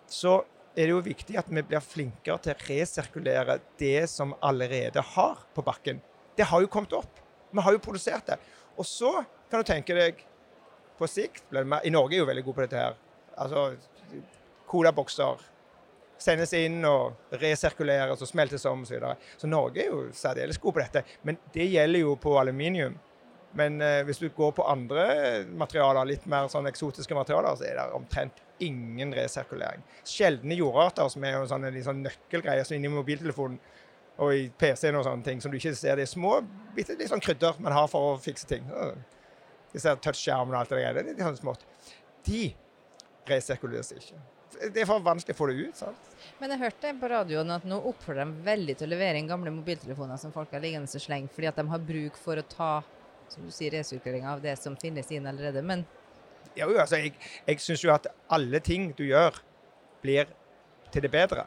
så 0.07 0.37
er 0.71 0.87
det 0.87 0.93
jo 0.93 1.01
viktig 1.03 1.35
at 1.41 1.51
vi 1.51 1.65
blir 1.67 1.83
flinkere 1.83 2.39
til 2.39 2.55
å 2.55 2.69
resirkulere 2.69 3.57
det 3.81 4.07
som 4.07 4.31
allerede 4.39 5.03
har 5.11 5.43
på 5.51 5.65
bakken. 5.67 5.99
Det 6.39 6.47
har 6.47 6.63
jo 6.63 6.71
kommet 6.71 6.95
opp. 6.95 7.19
Vi 7.51 7.67
har 7.67 7.75
jo 7.75 7.83
produsert 7.83 8.31
det. 8.31 8.39
Og 8.79 8.87
så 8.87 9.11
kan 9.51 9.59
du 9.59 9.67
tenke 9.67 9.97
deg 9.97 10.23
på 10.95 11.09
sikt 11.11 11.51
I 11.51 11.91
Norge 11.91 12.15
er 12.15 12.21
jo 12.23 12.31
veldig 12.31 12.47
gode 12.47 12.61
på 12.61 12.63
dette 12.63 12.79
her. 12.79 12.95
Altså 13.35 13.73
colabokser, 14.71 15.43
sendes 16.21 16.53
inn 16.57 16.81
og 16.85 17.37
resirkuleres 17.41 18.21
og 18.21 18.29
smeltes 18.29 18.65
om 18.69 18.83
osv. 18.83 18.91
Så, 18.91 18.97
videre. 18.97 19.15
så 19.37 19.49
Norge 19.49 19.83
er 19.83 19.89
jo 19.89 20.03
særdeles 20.15 20.59
god 20.61 20.75
på 20.75 20.83
dette. 20.83 21.03
Men 21.27 21.39
det 21.55 21.69
gjelder 21.71 22.05
jo 22.05 22.15
på 22.21 22.35
aluminium. 22.39 22.97
Men 23.57 23.81
eh, 23.83 23.99
hvis 24.07 24.21
du 24.21 24.29
går 24.31 24.53
på 24.55 24.65
andre 24.69 25.05
materialer, 25.59 26.07
litt 26.07 26.25
mer 26.31 26.47
sånn 26.51 26.69
eksotiske 26.69 27.15
materialer, 27.17 27.57
så 27.59 27.67
er 27.67 27.79
det 27.79 27.97
omtrent 27.97 28.39
ingen 28.63 29.11
resirkulering. 29.17 29.83
Sjeldne 30.07 30.55
jordarter, 30.55 31.09
som 31.11 31.25
er 31.27 31.35
jo 31.35 31.47
sånne, 31.49 31.73
sånn 31.83 32.03
nøkkelgreier 32.05 32.67
som 32.67 32.77
inni 32.77 32.91
mobiltelefonen 32.93 33.59
og 34.21 34.35
i 34.37 34.45
PC-en 34.61 34.99
og 34.99 35.07
sånne 35.07 35.25
ting, 35.25 35.41
som 35.41 35.51
du 35.51 35.57
ikke 35.57 35.73
ser. 35.75 35.97
Det 35.97 36.05
er 36.05 36.11
små 36.11 36.37
bitte 36.75 36.95
litt 36.99 37.09
sånn 37.11 37.23
krydder 37.23 37.57
man 37.63 37.75
har 37.75 37.89
for 37.91 38.13
å 38.13 38.19
fikse 38.21 38.47
ting. 38.47 38.67
Disse 39.73 39.95
touchskjermene 40.05 40.53
og 40.53 40.61
alt 40.61 40.71
det 40.71 40.83
der. 40.83 40.93
Det 40.93 41.01
er 41.01 41.09
litt 41.09 41.25
sånn 41.25 41.41
smått. 41.41 41.65
De 42.27 42.51
resirkuleres 43.27 43.91
ikke 43.97 44.19
det 44.59 44.83
er 44.83 44.87
for 44.89 45.03
vanskelig 45.03 45.35
å 45.35 45.39
få 45.39 45.47
det 45.51 45.67
ut. 45.67 45.77
sant? 45.79 46.09
Men 46.41 46.53
jeg 46.53 46.61
hørte 46.63 46.93
på 46.99 47.11
radioen 47.11 47.53
at 47.55 47.67
nå 47.67 47.77
oppfordrer 47.91 48.25
de 48.25 48.45
veldig 48.45 48.75
til 48.79 48.89
å 48.89 48.91
levere 48.93 49.21
inn 49.21 49.29
gamle 49.29 49.53
mobiltelefoner 49.55 50.19
som 50.21 50.33
folk 50.35 50.51
har 50.55 50.63
liggende 50.63 50.89
og 50.89 51.03
slengt, 51.03 51.33
fordi 51.35 51.49
at 51.51 51.61
de 51.61 51.65
har 51.71 51.87
bruk 51.87 52.19
for 52.19 52.41
å 52.41 52.47
ta 52.49 52.73
som 53.31 53.45
du 53.47 53.53
sier, 53.55 53.71
resirkulering 53.71 54.27
av 54.27 54.41
det 54.43 54.57
som 54.59 54.75
finnes 54.79 55.07
inn 55.15 55.27
allerede. 55.29 55.63
Men 55.63 55.85
ja, 56.57 56.67
altså, 56.67 56.99
jeg, 56.99 57.15
jeg 57.47 57.63
syns 57.63 57.85
jo 57.85 57.93
at 57.93 58.09
alle 58.31 58.59
ting 58.63 58.91
du 58.97 59.05
gjør, 59.07 59.39
blir 60.01 60.29
til 60.91 61.05
det 61.05 61.11
bedre. 61.13 61.45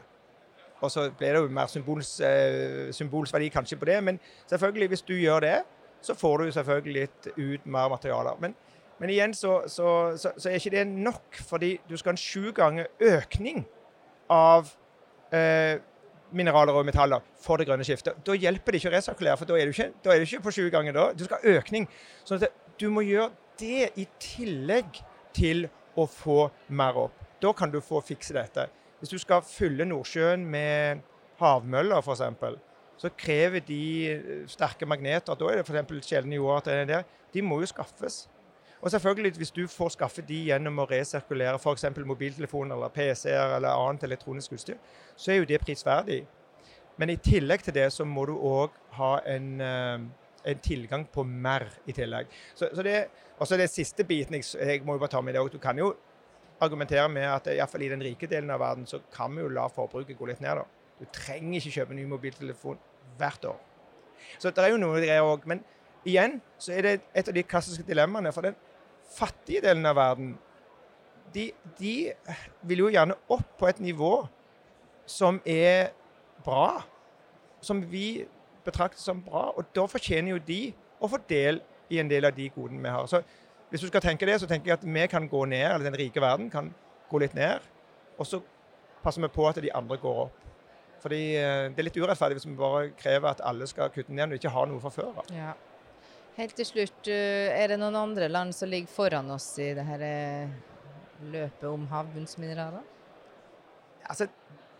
Og 0.83 0.91
så 0.91 1.07
blir 1.17 1.35
det 1.35 1.41
jo 1.43 1.51
mer 1.53 1.69
symbols, 1.71 2.17
eh, 2.23 2.91
symbolsverdi 2.95 3.49
kanskje 3.53 3.77
på 3.79 3.87
det, 3.89 3.99
men 4.03 4.19
selvfølgelig, 4.49 4.87
hvis 4.91 5.05
du 5.07 5.13
gjør 5.15 5.45
det, 5.45 5.57
så 6.05 6.15
får 6.17 6.37
du 6.41 6.51
selvfølgelig 6.51 6.95
litt 7.01 7.29
ut 7.37 7.65
mer 7.65 7.89
materialer. 7.93 8.37
Men 8.41 8.55
men 8.99 9.11
igjen 9.11 9.33
så, 9.35 9.57
så, 9.67 9.87
så, 10.17 10.31
så, 10.37 10.49
er 10.49 10.59
ikke 10.59 10.75
det 10.77 10.85
nok, 10.87 11.39
fordi 11.49 11.75
du 11.89 11.97
skal 11.97 12.13
ha 12.13 12.15
en 12.15 12.21
sju 12.21 12.51
ganger 12.55 12.87
økning 13.03 13.65
av 14.31 14.69
eh, 15.35 15.81
mineraler 16.35 16.77
og 16.77 16.85
metaller 16.87 17.23
for 17.41 17.59
det 17.59 17.67
grønne 17.67 17.85
skiftet. 17.87 18.21
Da 18.25 18.35
hjelper 18.37 18.73
det 18.73 18.81
ikke 18.81 18.91
å 18.93 18.95
resirkulere, 18.95 19.39
for 19.39 19.49
da 19.49 19.57
er 19.59 19.67
du 19.67 19.75
ikke, 19.75 19.89
er 19.91 20.21
du 20.21 20.27
ikke 20.27 20.45
på 20.45 20.53
sju 20.55 20.63
ganger 20.73 20.95
da. 20.95 21.09
Du 21.15 21.25
skal 21.27 21.41
ha 21.41 21.57
økning. 21.59 21.87
Så 22.27 22.39
du 22.79 22.87
må 22.93 23.03
gjøre 23.05 23.31
det 23.59 23.91
i 23.99 24.07
tillegg 24.21 25.01
til 25.35 25.67
å 25.99 26.07
få 26.09 26.45
mer 26.75 26.99
opp. 27.05 27.19
Da 27.43 27.51
kan 27.55 27.71
du 27.71 27.81
få 27.83 28.01
fikse 28.03 28.35
dette. 28.35 28.69
Hvis 28.99 29.11
du 29.11 29.19
skal 29.19 29.43
fylle 29.45 29.87
Nordsjøen 29.87 30.45
med 30.49 31.03
havmøller, 31.39 31.99
f.eks., 31.99 32.63
så 32.95 33.11
krever 33.19 33.59
de 33.67 34.45
sterke 34.47 34.87
magneter. 34.87 35.35
Da 35.35 35.51
er 35.51 35.59
det 35.59 35.67
f.eks. 35.67 36.07
sjeldne 36.07 36.39
jordarter. 36.39 37.03
De 37.33 37.43
må 37.43 37.59
jo 37.59 37.67
skaffes. 37.69 38.23
Og 38.85 38.91
selvfølgelig, 38.91 39.31
hvis 39.37 39.51
du 39.51 39.67
får 39.67 39.95
skaffe 39.95 40.21
de 40.21 40.43
gjennom 40.45 40.83
å 40.83 40.83
resirkulere 40.85 41.57
f.eks. 41.57 41.87
mobiltelefoner 42.05 42.75
eller 42.75 42.91
PC-er 42.93 43.55
eller 43.55 43.73
annet 43.73 44.03
elektronisk 44.05 44.51
utstyr, 44.53 44.77
så 45.17 45.31
er 45.33 45.39
jo 45.39 45.47
det 45.49 45.57
prisverdig. 45.63 46.19
Men 47.01 47.09
i 47.09 47.15
tillegg 47.17 47.63
til 47.65 47.73
det 47.73 47.87
så 47.95 48.05
må 48.05 48.27
du 48.29 48.35
òg 48.37 48.75
ha 48.99 49.15
en, 49.25 49.47
eh, 49.61 50.03
en, 50.51 50.61
tilgang 50.61 51.07
på 51.09 51.25
mer 51.25 51.65
i 51.89 51.95
tillegg. 51.97 52.29
Så, 52.53 52.69
så 52.75 52.85
det, 52.85 53.07
også 53.39 53.57
den 53.57 53.71
siste 53.73 54.05
biten 54.05 54.37
jeg, 54.37 54.45
jeg 54.53 54.85
må 54.85 54.99
jo 54.99 55.01
bare 55.01 55.15
ta 55.15 55.21
med 55.25 55.33
det 55.33 55.41
òg. 55.41 55.49
Du 55.51 55.57
kan 55.63 55.81
jo 55.81 55.95
argumentere 56.61 57.07
med 57.09 57.25
at 57.25 57.49
iallfall 57.55 57.87
i 57.87 57.89
den 57.89 58.05
rike 58.05 58.29
delen 58.29 58.53
av 58.53 58.61
verden 58.61 58.85
så 58.85 59.01
kan 59.11 59.33
vi 59.33 59.41
jo 59.41 59.49
la 59.49 59.65
forbruket 59.65 60.17
gå 60.17 60.29
litt 60.29 60.45
ned. 60.45 60.61
da. 60.61 60.93
Du 61.01 61.09
trenger 61.09 61.57
ikke 61.57 61.73
kjøpe 61.79 61.97
ny 61.97 62.05
mobiltelefon 62.13 62.77
hvert 63.17 63.49
år. 63.49 63.57
Så 64.37 64.53
det 64.53 64.61
er 64.61 64.75
jo 64.75 64.77
noe 64.77 65.01
greier 65.01 65.25
òg. 65.25 65.49
Men 65.49 65.65
igjen 66.05 66.37
så 66.61 66.77
er 66.77 66.85
det 66.85 66.95
et 67.17 67.27
av 67.27 67.33
de 67.33 67.43
klassiske 67.49 67.89
dilemmaene. 67.89 68.31
For 68.31 68.45
den 68.45 68.55
fattige 69.15 69.61
delen 69.65 69.85
av 69.85 69.97
verden, 69.99 70.33
de, 71.35 71.49
de 71.79 71.95
vil 72.63 72.85
jo 72.85 72.91
gjerne 72.93 73.17
opp 73.31 73.47
på 73.59 73.67
et 73.69 73.81
nivå 73.83 74.13
som 75.09 75.41
er 75.45 75.91
bra. 76.45 76.83
Som 77.65 77.81
vi 77.91 78.25
betrakter 78.65 79.01
som 79.01 79.21
bra. 79.23 79.49
Og 79.57 79.67
da 79.75 79.85
fortjener 79.89 80.35
jo 80.35 80.41
de 80.41 80.61
å 81.01 81.09
få 81.11 81.19
del 81.29 81.61
i 81.91 81.99
en 82.01 82.09
del 82.09 82.25
av 82.25 82.35
de 82.37 82.47
godene 82.53 82.81
vi 82.81 82.93
har. 82.93 83.05
Så 83.09 83.21
hvis 83.69 83.83
du 83.83 83.89
skal 83.89 84.03
tenke 84.05 84.27
det, 84.27 84.39
så 84.41 84.49
tenker 84.49 84.71
jeg 84.71 84.79
at 84.79 84.87
vi 84.87 85.05
kan 85.11 85.27
gå 85.29 85.45
ned, 85.49 85.67
eller 85.67 85.89
den 85.89 85.99
rike 85.99 86.21
verden 86.21 86.49
kan 86.53 86.71
gå 87.11 87.21
litt 87.21 87.35
ned. 87.37 87.65
Og 88.17 88.27
så 88.29 88.41
passer 89.03 89.21
vi 89.21 89.29
på 89.33 89.45
at 89.49 89.61
de 89.61 89.73
andre 89.75 89.97
går 90.01 90.25
opp. 90.27 90.41
Fordi 91.03 91.21
eh, 91.37 91.69
Det 91.69 91.81
er 91.81 91.89
litt 91.89 91.97
urettferdig 92.01 92.39
hvis 92.39 92.47
vi 92.47 92.57
bare 92.57 92.87
krever 92.97 93.29
at 93.29 93.43
alle 93.45 93.67
skal 93.69 93.91
kutte 93.93 94.13
ned 94.13 94.25
når 94.25 94.37
de 94.37 94.41
ikke 94.41 94.53
har 94.55 94.69
noe 94.69 94.81
fra 94.81 94.93
før. 94.93 95.19
Ja. 95.35 95.51
Helt 96.35 96.55
til 96.57 96.67
slutt, 96.67 97.07
eh, 97.07 97.53
er 97.55 97.71
det 97.71 97.79
noen 97.79 97.95
andre 97.95 98.27
land 98.27 98.55
som 98.55 98.69
ligger 98.69 98.91
foran 98.91 99.29
oss 99.31 99.47
i 99.63 99.69
det 99.77 99.85
her 99.87 100.01
eh, 100.03 100.55
løpet 101.31 101.63
om 101.69 101.87
havbunnsmineraler? 101.87 102.83
Altså, 104.09 104.27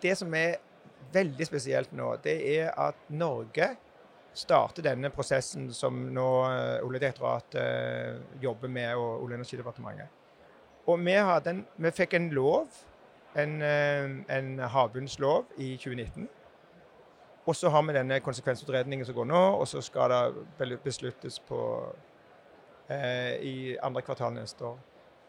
det 0.03 0.17
som 0.19 0.33
er 0.35 0.57
veldig 1.15 1.47
spesielt 1.47 1.93
nå, 1.95 2.09
det 2.23 2.35
er 2.57 2.73
at 2.75 2.99
Norge 3.09 3.69
starter 4.35 4.83
denne 4.83 5.09
prosessen 5.15 5.69
som 5.71 5.95
nå 6.11 6.27
Oljedirektoratet 6.83 8.41
jobber 8.43 8.67
med, 8.67 8.91
og 8.99 9.23
Olje- 9.23 9.37
og 9.37 9.39
energidepartementet. 9.39 10.21
Og 10.91 10.99
vi, 10.99 11.15
en, 11.15 11.63
vi 11.81 11.91
fikk 11.95 12.13
en 12.19 12.29
lov 12.35 12.67
en, 13.35 13.61
eh, 13.61 14.37
en 14.37 14.59
havbunnslov 14.59 15.45
i 15.57 15.75
2019. 15.77 16.27
Og 17.45 17.55
så 17.55 17.69
har 17.69 17.83
vi 17.85 17.93
denne 17.93 18.19
konsekvensutredningen 18.25 19.05
som 19.05 19.15
går 19.15 19.27
nå, 19.29 19.41
og 19.59 19.67
så 19.69 19.81
skal 19.85 20.11
det 20.11 20.79
besluttes 20.83 21.39
på, 21.39 21.59
eh, 22.89 23.35
i 23.41 23.77
andre 23.77 24.01
kvartal 24.01 24.33
neste 24.33 24.65
år. 24.65 24.79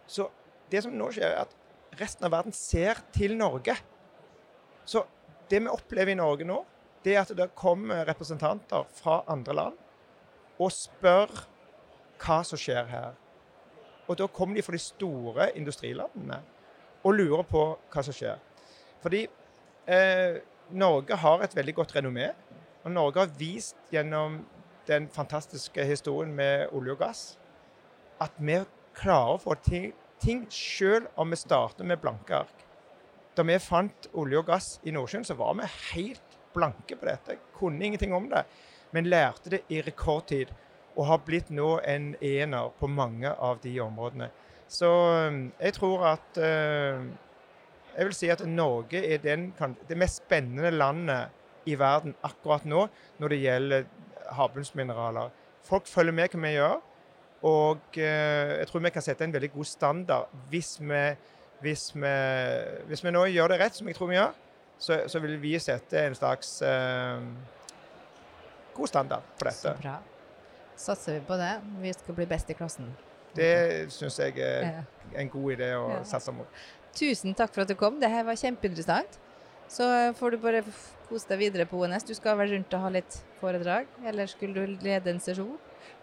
Så 0.06 0.30
det 0.70 0.82
som 0.82 0.92
nå 0.96 1.10
skjer, 1.12 1.34
er 1.34 1.44
at 1.44 2.00
resten 2.00 2.24
av 2.24 2.32
verden 2.32 2.52
ser 2.52 3.02
til 3.12 3.36
Norge. 3.36 3.76
Så 4.84 5.04
det 5.50 5.60
vi 5.62 5.68
opplever 5.68 6.12
i 6.12 6.18
Norge 6.18 6.44
nå, 6.44 6.64
det 7.04 7.14
er 7.14 7.20
at 7.20 7.36
det 7.36 7.54
kommer 7.54 8.06
representanter 8.08 8.86
fra 8.96 9.22
andre 9.28 9.54
land 9.54 9.76
og 10.58 10.72
spør 10.72 11.30
hva 12.22 12.40
som 12.46 12.58
skjer 12.58 12.88
her. 12.90 13.14
Og 14.08 14.18
da 14.18 14.26
kommer 14.26 14.56
de 14.56 14.62
fra 14.62 14.72
de 14.72 14.82
store 14.82 15.50
industrilandene 15.58 16.40
og 17.04 17.14
lurer 17.14 17.46
på 17.46 17.62
hva 17.92 18.02
som 18.02 18.14
skjer. 18.16 18.40
Fordi 19.02 19.26
eh, 19.86 20.38
Norge 20.70 21.16
har 21.22 21.42
et 21.44 21.56
veldig 21.56 21.74
godt 21.74 21.96
renommé. 21.96 22.30
Og 22.84 22.92
Norge 22.94 23.24
har 23.24 23.34
vist 23.38 23.78
gjennom 23.90 24.40
den 24.86 25.08
fantastiske 25.10 25.84
historien 25.84 26.34
med 26.34 26.70
olje 26.74 26.94
og 26.94 27.02
gass 27.02 27.24
at 28.22 28.36
vi 28.38 28.60
klarer 28.96 29.34
å 29.34 29.42
få 29.42 29.56
ting, 29.60 29.90
ting 30.22 30.46
selv 30.52 31.10
om 31.20 31.32
vi 31.32 31.38
starter 31.40 31.84
med 31.84 32.00
blanke 32.00 32.38
ark. 32.38 32.62
Da 33.36 33.44
vi 33.44 33.58
fant 33.60 34.08
olje 34.16 34.40
og 34.40 34.48
gass 34.48 34.68
i 34.86 34.94
Nordsjøen, 34.96 35.26
så 35.28 35.36
var 35.36 35.58
vi 35.58 35.68
helt 35.90 36.38
blanke 36.54 36.96
på 36.96 37.08
dette. 37.08 37.36
Kunne 37.58 37.84
ingenting 37.84 38.14
om 38.16 38.30
det, 38.30 38.46
men 38.96 39.10
lærte 39.12 39.52
det 39.52 39.64
i 39.68 39.82
rekordtid. 39.84 40.54
Og 40.96 41.04
har 41.10 41.20
blitt 41.26 41.50
nå 41.52 41.74
en 41.84 42.14
ener 42.24 42.70
på 42.78 42.88
mange 42.88 43.28
av 43.28 43.58
de 43.60 43.74
områdene. 43.84 44.30
Så 44.72 44.88
um, 45.28 45.42
jeg 45.60 45.74
tror 45.76 46.06
at 46.14 46.38
uh, 46.40 47.04
Jeg 47.96 48.08
vil 48.08 48.14
si 48.14 48.28
at 48.28 48.42
Norge 48.48 49.00
er 49.00 49.22
den, 49.22 49.48
det 49.88 49.96
mest 49.96 50.20
spennende 50.20 50.70
landet 50.70 51.32
i 51.66 51.74
verden 51.78 52.14
akkurat 52.24 52.66
nå 52.68 52.86
når 53.18 53.32
det 53.32 53.38
gjelder 53.40 53.86
havbunnsmineraler. 54.36 55.32
Folk 55.64 55.88
følger 55.88 56.14
med 56.14 56.28
hva 56.28 56.42
vi 56.42 56.52
gjør. 56.56 56.76
Og 57.46 57.98
uh, 57.98 58.52
jeg 58.58 58.68
tror 58.68 58.84
vi 58.84 58.92
kan 58.94 59.04
sette 59.04 59.24
en 59.24 59.32
veldig 59.32 59.50
god 59.52 59.68
standard 59.68 60.30
hvis 60.50 60.76
vi, 60.80 61.02
hvis 61.60 61.90
vi, 61.94 62.14
hvis 62.88 63.04
vi 63.04 63.12
nå 63.12 63.24
gjør 63.32 63.52
det 63.52 63.60
rett, 63.60 63.76
som 63.76 63.88
jeg 63.88 63.96
tror 63.96 64.10
vi 64.12 64.18
gjør, 64.18 64.32
så, 64.78 65.00
så 65.08 65.20
vil 65.24 65.36
vi 65.40 65.54
sette 65.62 66.06
en 66.06 66.16
slags 66.16 66.56
uh, 66.64 67.22
god 68.76 68.92
standard 68.92 69.34
på 69.38 69.48
dette. 69.48 69.72
Så 69.72 69.76
bra. 69.80 69.98
Satser 70.76 71.18
vi 71.18 71.26
på 71.28 71.36
det. 71.40 71.52
Vi 71.80 71.92
skal 71.96 72.18
bli 72.18 72.26
best 72.28 72.50
i 72.52 72.56
klassen. 72.56 72.90
Det 73.36 73.92
syns 73.92 74.18
jeg 74.20 74.40
er 74.40 74.82
en 75.16 75.28
god 75.32 75.52
idé 75.56 75.70
å 75.76 76.00
satse 76.08 76.32
mot. 76.32 76.48
Tusen 76.96 77.36
takk 77.36 77.52
for 77.54 77.66
at 77.66 77.70
du 77.70 77.76
kom. 77.78 78.00
Det 78.00 78.10
her 78.10 78.24
var 78.26 78.38
kjempeinteressant. 78.40 79.18
Så 79.68 79.86
får 80.16 80.36
du 80.36 80.38
bare 80.40 80.62
kose 81.08 81.28
deg 81.30 81.40
videre 81.40 81.66
på 81.68 81.80
ONS. 81.82 82.06
Du 82.06 82.14
skal 82.16 82.38
vel 82.38 82.54
rundt 82.54 82.74
og 82.76 82.84
ha 82.84 82.92
litt 82.94 83.18
foredrag, 83.40 83.88
eller 84.06 84.30
skulle 84.30 84.62
du 84.62 84.84
lede 84.84 85.10
en 85.12 85.22
sesjon? 85.22 85.56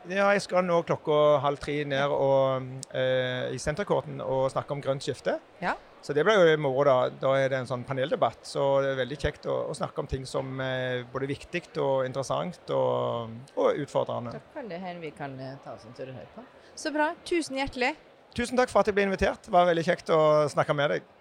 Ja, 0.04 0.28
jeg 0.36 0.44
skal 0.44 0.66
nå 0.68 0.82
klokka 0.84 1.40
halv 1.44 1.62
tre 1.64 1.78
ned 1.88 2.12
og, 2.12 2.68
eh, 2.92 3.54
i 3.56 3.60
Senterkorten 3.60 4.20
og 4.22 4.50
snakke 4.52 4.76
om 4.76 4.84
grønt 4.84 5.04
skifte. 5.04 5.38
Ja. 5.64 5.78
Så 6.04 6.14
det 6.14 6.26
blir 6.28 6.36
jo 6.36 6.58
moro, 6.60 6.84
da. 6.84 7.10
Da 7.10 7.32
er 7.40 7.50
det 7.50 7.62
en 7.62 7.70
sånn 7.70 7.86
paneldebatt. 7.88 8.44
Så 8.44 8.84
det 8.84 8.92
er 8.92 9.00
veldig 9.00 9.20
kjekt 9.22 9.48
å, 9.48 9.56
å 9.72 9.76
snakke 9.76 10.04
om 10.04 10.08
ting 10.12 10.26
som 10.28 10.60
er 10.60 11.06
både 11.14 11.30
viktig 11.32 11.64
og 11.80 12.04
interessant 12.06 12.74
og, 12.76 13.32
og 13.56 13.80
utfordrende. 13.80 14.36
Da 14.36 14.60
kan 14.60 14.68
det 14.68 14.82
hende 14.84 15.08
vi 15.08 15.14
kan 15.16 15.40
eh, 15.40 15.56
ta 15.64 15.78
oss 15.78 15.88
en 15.88 15.96
tur 15.96 16.10
og 16.10 16.18
høre 16.20 16.32
på. 16.36 16.44
Så 16.76 16.92
bra. 16.92 17.14
Tusen 17.24 17.56
hjertelig. 17.62 17.96
Tusen 18.34 18.58
takk 18.58 18.72
for 18.74 18.82
at 18.82 18.90
jeg 18.90 18.98
ble 18.98 19.06
invitert. 19.06 19.46
Det 19.46 19.54
var 19.54 19.68
veldig 19.70 19.84
kjekt 19.86 20.10
å 20.14 20.22
snakke 20.50 20.74
med 20.78 20.96
deg. 20.96 21.12